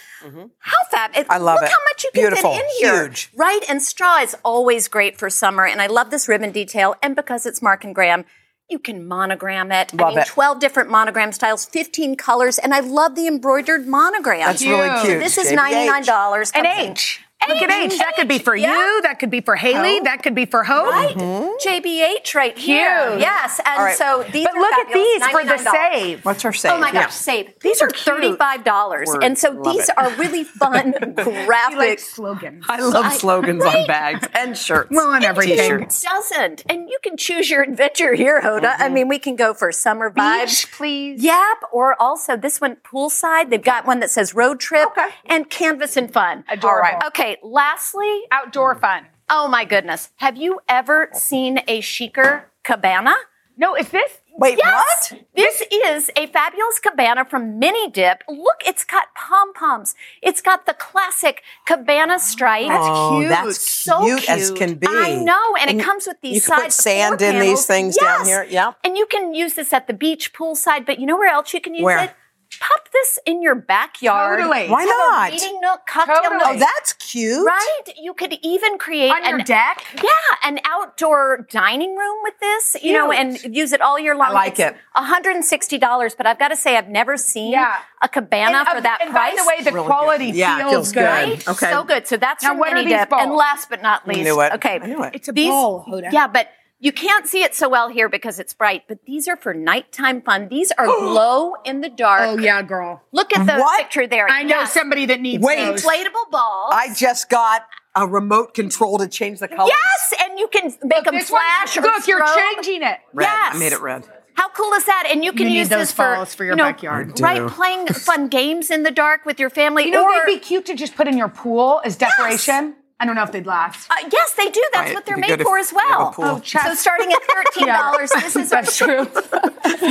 [0.60, 1.12] How fab!
[1.12, 1.32] It, Mm-hmm.
[1.32, 1.70] I love look it.
[1.70, 2.54] how much you can Beautiful.
[2.54, 3.04] fit in here.
[3.08, 3.30] Huge.
[3.36, 3.64] right?
[3.70, 6.96] And straw is always great for summer, and I love this ribbon detail.
[7.04, 8.26] And because it's Mark and Graham.
[8.70, 9.94] You can monogram it.
[9.94, 10.28] I Love mean, it.
[10.28, 14.42] 12 different monogram styles, 15 colors, and I love the embroidered monogram.
[14.48, 15.06] That's really Cute.
[15.06, 15.20] cute.
[15.24, 16.52] This is $99.
[16.54, 17.22] And Comes in- H.
[17.48, 17.98] Look at H.
[18.00, 18.76] That could be for Yeah.
[18.76, 19.02] you.
[19.04, 19.96] That could be for Haley.
[19.98, 20.04] Hope.
[20.06, 20.88] That could be for Hope.
[20.92, 21.16] Right?
[21.16, 21.68] Mm-hmm.
[21.70, 23.12] JBH right here.
[23.12, 23.22] Huge.
[23.22, 23.60] Yes.
[23.66, 23.96] And All right.
[23.96, 26.26] so these But are look at fabulous, these for the save.
[26.26, 26.70] What's her say?
[26.72, 27.04] Oh my Yeah.
[27.06, 27.54] gosh, save.
[27.62, 28.38] These are cute.
[28.40, 29.08] $35.
[29.08, 29.24] Word.
[29.24, 29.98] And so Love these it.
[29.98, 32.00] are really fun, graphic.
[32.00, 32.66] Slogans.
[32.68, 34.90] I love I- slogans on bags and shirts.
[34.92, 35.58] Well, and everything.
[35.58, 36.02] T-shirts.
[36.02, 36.64] doesn't.
[36.68, 38.66] And you can choose your adventure here, Hoda.
[38.78, 38.94] I mm-hmm.
[38.94, 40.46] mean, we can go for summer vibes.
[40.64, 41.24] Beach, please.
[41.24, 41.58] Yep.
[41.72, 43.52] Or also this one, poolside.
[43.52, 45.08] They've got one that says road trip Okay.
[45.28, 46.44] and canvas and fun.
[46.50, 46.68] Adorable.
[46.68, 47.06] All right.
[47.08, 47.27] Okay.
[47.44, 48.82] Lastly, Outdoor mm.
[48.82, 49.06] fun.
[49.30, 50.10] oh my goodness.
[50.18, 53.16] Have you ever seen a chicer cabana?
[53.60, 54.20] No, is this?
[54.40, 55.24] Wait, Yes, what?
[55.36, 58.18] this is a fabulous cabana from Minnidip.
[58.30, 59.96] Look, it's got pom poms.
[60.22, 62.68] It's got the classic cabana stripe.
[62.70, 63.30] Oh, cute.
[63.30, 64.86] that's so cute as can be.
[64.88, 67.40] I know, and, And it comes with these you can side put sand floor in
[67.40, 67.66] these panels.
[67.66, 68.46] things down here.
[68.48, 68.74] Yeah.
[68.84, 70.86] and you can use this at the beach, poolside.
[70.86, 72.04] But you know where else you can use Where?
[72.04, 72.12] it?
[72.60, 74.40] Pop this in your backyard.
[74.40, 74.68] Totally.
[74.70, 75.32] Why Have a not?
[75.32, 76.38] reading nook, cocktail Totally.
[76.38, 76.48] nook.
[76.48, 77.46] Oh, that's cute.
[77.46, 77.78] Right?
[78.02, 79.84] You could even create On your deck?
[79.96, 80.10] yeah,
[80.44, 84.30] an outdoor dining room with this, you know, and use it all year long.
[84.30, 84.76] I like It's it.
[84.96, 87.76] $160, but I've got to say, I've never seen Yeah.
[88.02, 89.36] a cabana and, for uh, that and price.
[89.36, 90.36] by the way, the Really quality good.
[90.38, 91.04] Yeah, feels, feels good.
[91.04, 91.48] right?
[91.48, 91.72] Okay.
[91.72, 92.08] So good.
[92.08, 93.10] So that's Now, from what are Mini these Dip.
[93.10, 93.24] balls?
[93.24, 94.54] And last but not least, knew it.
[94.54, 95.16] okay, I knew it.
[95.16, 96.12] It's a these, ball, Hoda.
[96.12, 96.48] Yeah, but
[96.80, 98.84] you can't see it so well here because it's bright.
[98.88, 100.48] But these are for nighttime fun.
[100.50, 102.22] These are glow in the dark.
[102.24, 103.02] Oh yeah, girl.
[103.12, 103.80] Look at the What?
[103.82, 104.28] picture there.
[104.30, 104.74] I know Yes.
[104.74, 105.58] somebody that needs Wait.
[105.66, 105.84] those.
[105.84, 106.72] inflatable balls.
[106.74, 107.64] I just got
[107.96, 109.70] a remote control to change the color.
[109.70, 112.54] Yes, and you can make them This one- flash or Look, you're strobe.
[112.56, 113.00] changing it.
[113.14, 113.26] Red.
[113.26, 113.56] Yes.
[113.56, 114.08] I made it red.
[114.36, 115.08] How cool is that?
[115.12, 117.10] And you can You need use those this for, balls for your you know, backyard.
[117.10, 117.24] I do.
[117.24, 119.86] Right, playing fun games in the dark with your family.
[119.86, 122.76] You know, or, they'd be cute to just put in your pool as decoration.
[123.00, 123.92] I don't know if they'd last.
[123.92, 124.64] uh, yes, they do.
[124.74, 126.38] That's Right, what they're made for as you have a well.
[126.38, 129.06] Oh, So starting at thirteen dollars, this is our That's true.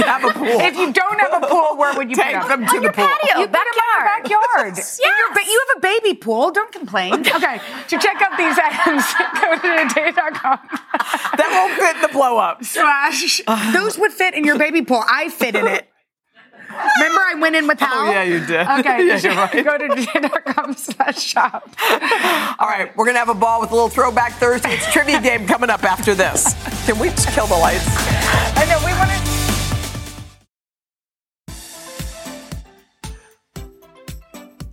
[0.03, 0.47] Have a pool.
[0.61, 2.63] if you don't have a pool, where would you Take put them?
[2.63, 3.07] them to the pool.
[3.07, 4.73] patio, You put them in your backyard.
[4.77, 4.99] Yes.
[4.99, 6.51] In your ba- you have a baby pool.
[6.51, 7.13] Don't complain.
[7.21, 7.61] Okay.
[7.89, 9.05] To check out these items,
[9.41, 10.59] go to today.com
[11.37, 12.65] that won't fit the blow up.
[12.65, 13.41] slash.
[13.73, 15.05] Those would fit in your baby pool.
[15.09, 15.89] I fit in it.
[16.99, 18.09] Remember, I went in with oh, Hal.
[18.09, 18.67] Oh, yeah, you did.
[18.67, 18.97] Okay.
[19.07, 19.65] Yeah, you're right.
[19.65, 21.69] Go to today.com slash shop.
[22.59, 24.75] All right, we're gonna have a ball with a little throwback Thursday.
[24.75, 26.55] It's trivia game coming up after this.
[26.87, 27.85] Can we just kill the lights?
[27.89, 29.26] I know we want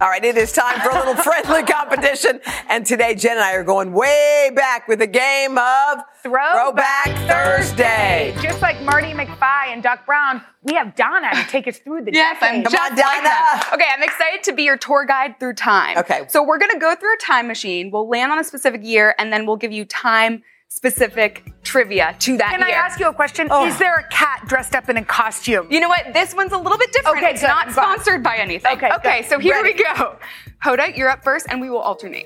[0.03, 2.41] All right, it is time for a little friendly competition.
[2.67, 8.35] And today, Jen and I are going way back with a game of Throwback Thursday.
[8.41, 12.11] Just like Marty McFly and Doc Brown, we have Donna to take us through the
[12.11, 12.73] Yes, I'm decades.
[12.73, 13.73] just like.
[13.75, 15.97] Okay, I'm excited to be your tour guide through time.
[15.97, 16.25] Okay.
[16.27, 17.89] So we're gonna go through a time machine.
[17.89, 20.43] We'll land on a specific year, and then we'll give you time
[20.75, 22.69] specific trivia to that Can year.
[22.69, 23.47] I ask you a question?
[23.51, 23.65] Oh.
[23.67, 25.67] Is there a cat dressed up in a costume?
[25.69, 26.13] You know what?
[26.13, 27.17] This one's a little bit different.
[27.17, 27.47] Okay, it's good.
[27.47, 28.73] not sponsored by anything.
[28.77, 29.29] Okay, Okay, good.
[29.29, 29.73] so here Ready.
[29.77, 30.17] we go.
[30.63, 32.25] Hoda, you're up first, and we will alternate.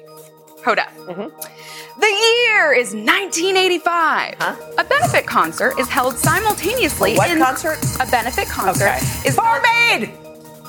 [0.64, 0.88] Hoda.
[0.95, 2.00] Mm-hmm.
[2.00, 4.36] The year is 1985.
[4.80, 7.14] A benefit concert is held simultaneously.
[7.14, 7.78] A what in concert?
[8.00, 8.98] A benefit concert Okay.
[9.28, 10.08] is Farm Aid!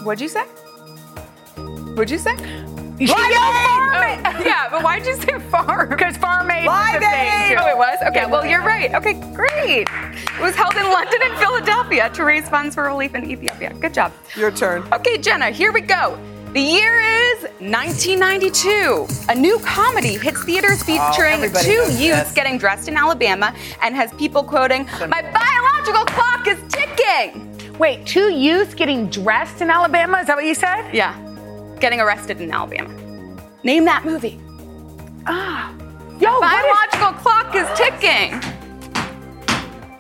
[0.03, 0.43] What'd you say?
[1.95, 2.35] What'd you say?
[2.99, 3.67] You should Live yell Aid!
[3.67, 4.21] Farm Aid.
[4.25, 5.89] Oh, yeah, but why'd you say farm?
[5.89, 7.63] Because Farm Aid was Live a thing, too.
[7.63, 7.99] Oh, it was?
[8.09, 8.93] Okay, Yeah, well, you're right.
[8.95, 9.87] Okay, great.
[9.89, 13.73] It was held in London and Philadelphia to raise funds for relief in Ethiopia.
[13.81, 14.13] Good job.
[14.37, 14.83] Your turn.
[14.93, 16.19] Okay, Jenna, here we go.
[16.55, 19.07] The year is 1992.
[19.29, 22.33] A new comedy hits theaters oh, featuring everybody two youths this.
[22.33, 27.45] getting dressed in Alabama and has people quoting, My biological clock is ticking.
[27.79, 30.19] Wait, two youths getting dressed in Alabama?
[30.19, 30.91] Is that what you said?
[30.93, 31.15] Yeah,
[31.81, 32.91] getting arrested in Alabama.
[33.65, 34.39] Name that movie.
[35.27, 35.73] Ah.
[36.21, 38.41] Yo, what is- Biological clock is ticking.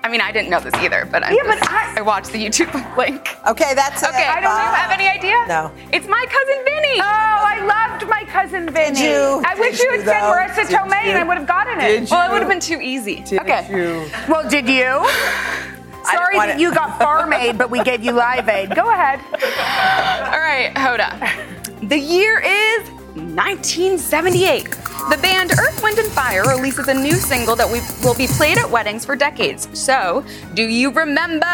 [0.02, 2.72] I mean, I didn't know this either, but I, Yeah, but I- watched the YouTube
[2.96, 3.36] link.
[3.46, 4.08] Okay, that's it.
[4.08, 5.34] Okay, I don't you have any idea?
[5.48, 5.70] No.
[5.92, 7.00] It's my cousin Vinny.
[7.00, 8.94] Oh, I loved my cousin Vinny.
[8.94, 9.42] Did you?
[9.44, 10.62] I wish Did you you, had said though?
[10.62, 11.10] Marisa Did Tomei you?
[11.10, 12.00] and I would have gotten it.
[12.00, 13.16] Did Well, it would have been too easy.
[13.20, 13.66] Did okay.
[13.70, 14.08] you?
[14.28, 14.84] Well, did you?
[16.10, 16.60] Sorry that it.
[16.60, 18.74] you got Farm Aid, but we gave you Live Aid.
[18.74, 19.20] Go ahead.
[20.32, 21.10] All right, Hoda.
[21.82, 24.64] The year is 1978.
[25.10, 28.58] The band Earth, Wind, and Fire releases a new single that we will be played
[28.58, 29.68] at weddings for decades.
[29.78, 30.24] So,
[30.54, 31.46] do you remember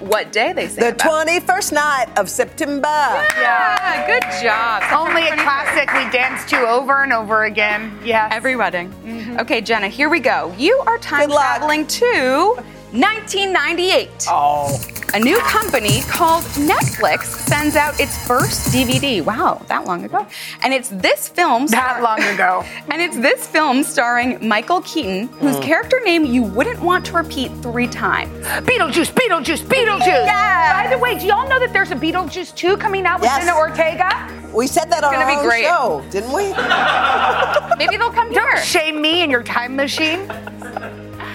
[0.00, 1.26] what day they sang The about?
[1.26, 2.86] 21st night of September.
[2.86, 4.82] Yeah, good job.
[4.92, 5.42] Only a 21st.
[5.42, 7.98] classic we danced to over and over again.
[8.04, 8.28] Yeah.
[8.30, 8.92] Every wedding.
[9.04, 9.40] Mm-hmm.
[9.40, 10.54] Okay, Jenna, here we go.
[10.58, 11.56] You are time Good luck.
[11.58, 12.54] traveling to
[12.92, 14.26] 1998.
[14.28, 14.78] Oh.
[15.12, 19.20] A new company called Netflix sends out its first DVD.
[19.24, 20.24] Wow, that long ago.
[20.62, 21.66] And it's this film.
[21.66, 22.64] That long ago.
[22.90, 25.62] and it's this film starring Michael Keaton, whose Mm.
[25.62, 28.30] character name you wouldn't want to repeat three times.
[28.66, 30.06] Beetlejuice, Beetlejuice, Beetlejuice.
[30.26, 30.84] Yeah.
[30.84, 33.44] By the way, do y'all know that there's a Beetlejuice 2 coming out with Yes.
[33.44, 34.28] Jenna Ortega?
[34.54, 35.64] We said that on gonna our be own great.
[35.64, 36.52] show, didn't we?
[37.78, 38.62] Maybe they'll come Don't here.
[38.64, 40.30] shame me and your time machine.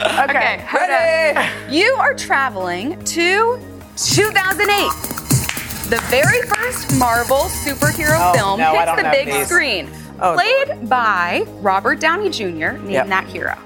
[0.02, 0.24] Okay.
[0.24, 3.60] Okay, Hoda, you are traveling to
[3.98, 4.90] 2008.
[5.90, 9.48] The very first Marvel superhero Oh, film no, hits the big these.
[9.48, 9.90] screen.
[10.20, 12.44] Oh, Played by Robert Downey Jr.
[12.74, 13.08] Name Yep.
[13.08, 13.58] that hero.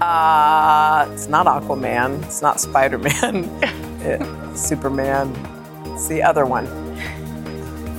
[0.00, 2.22] Uh, it's not Aquaman.
[2.24, 3.44] It's not Spider Man.
[4.56, 5.32] Superman.
[5.86, 6.66] It's the other one.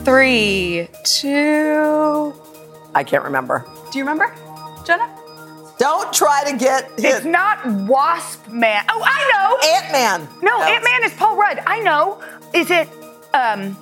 [0.06, 2.34] Three, two.
[2.96, 3.66] I can't remember.
[3.92, 4.34] Do you remember,
[4.86, 5.10] Jenna?
[5.80, 8.84] Don't try to get It's not Wasp Man.
[8.90, 9.58] Oh, I know.
[9.70, 10.28] Ant Man.
[10.44, 11.60] No, Ant Man is Paul Rudd.
[11.66, 12.22] I know.
[12.54, 12.90] Is it
[13.34, 13.78] um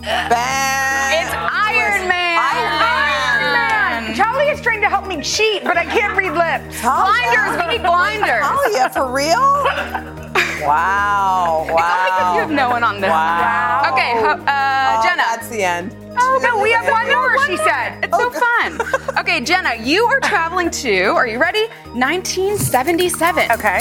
[0.00, 2.38] It's Iron Man.
[2.38, 4.14] Iron Man?
[4.14, 6.80] Charlie is trying to help me cheat, but I can't read lips.
[6.80, 7.66] Blinders.
[7.66, 8.44] We need blinders.
[8.44, 10.22] Oh yeah, for real?
[10.62, 11.66] wow!
[11.68, 11.74] Wow!
[12.06, 13.10] Because you have no one on this.
[13.10, 13.90] Wow.
[13.92, 15.22] Okay, ho- uh, Oh, Jenna.
[15.30, 15.94] That's the end.
[16.18, 17.38] Oh no, we have one more.
[17.46, 17.98] She said.
[18.04, 18.80] It's so fun.
[19.18, 21.66] Okay, Jenna, you are traveling to, are you ready?
[21.94, 23.50] 1977.
[23.50, 23.78] Okay.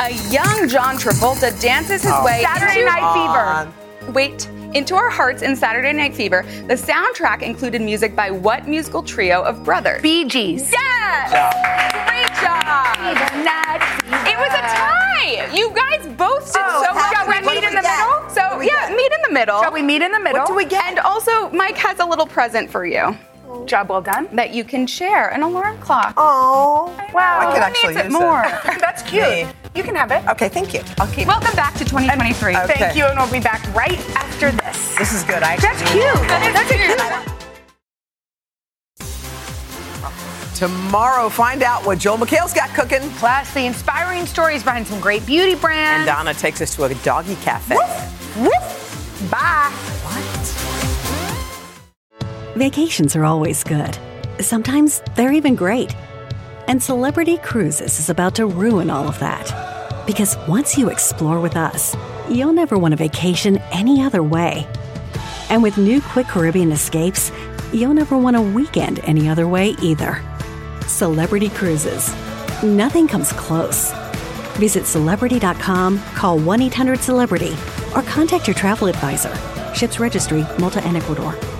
[0.00, 4.08] A young John Travolta dances his way Saturday into, Night Fever.
[4.08, 4.12] On.
[4.14, 6.42] Wait, into our hearts in Saturday Night Fever.
[6.66, 10.00] The soundtrack included music by what musical trio of brothers?
[10.02, 10.72] Bee Gees.
[10.72, 11.32] Yes!
[13.14, 13.80] Great!
[14.28, 15.48] It was a tie!
[15.54, 17.10] You guys both did Oh, so much.
[17.14, 17.98] shall we meet in the get?
[18.06, 18.28] middle?
[18.30, 18.96] So, we yeah, get?
[18.96, 19.62] meet in the middle.
[19.62, 20.40] Shall we meet in the middle?
[20.40, 20.84] What do we get?
[20.90, 23.16] And also, Mike has a little present for you
[23.64, 24.28] Job well done.
[24.36, 26.12] that you can share an alarm clock.
[26.18, 26.94] Oh.
[27.14, 27.38] Wow.
[27.40, 28.42] I could Who actually needs it use more?
[28.78, 29.24] That's cute.
[29.26, 29.46] Me.
[29.74, 30.26] You can have it.
[30.28, 30.82] Okay, thank you.
[31.00, 31.28] I'll keep.
[31.28, 32.56] Welcome back to 2023.
[32.56, 32.74] Okay.
[32.74, 34.96] Thank you, and we'll be back right after this.
[34.98, 35.42] This is good.
[35.42, 36.28] I That's actually- cute.
[36.28, 37.37] That's a cute.
[40.58, 43.08] Tomorrow, find out what Joel McHale's got cooking.
[43.10, 46.00] Plus, the inspiring stories behind some great beauty brands.
[46.00, 46.06] And.
[46.06, 47.76] Donna takes us to a doggy cafe.
[47.76, 49.30] Woof, Woof.
[49.30, 49.70] Bye.
[50.02, 50.24] What?
[52.56, 53.96] Vacations are always good.
[54.40, 55.94] Sometimes they're even great.
[56.66, 60.04] And Celebrity Cruises is about to ruin all of that.
[60.08, 61.96] Because once you explore with us,
[62.28, 64.66] you'll never want a vacation any other way.
[65.50, 67.30] And with new Quick Caribbean escapes,
[67.72, 70.20] you'll never want a weekend any other way either.
[70.88, 72.12] Celebrity Cruises.
[72.62, 73.92] Nothing comes close.
[74.56, 77.56] Visit celebrity.com, call 1 800 Celebrity,
[77.94, 79.34] or contact your travel advisor.
[79.74, 81.57] Ships registry, Malta and Ecuador.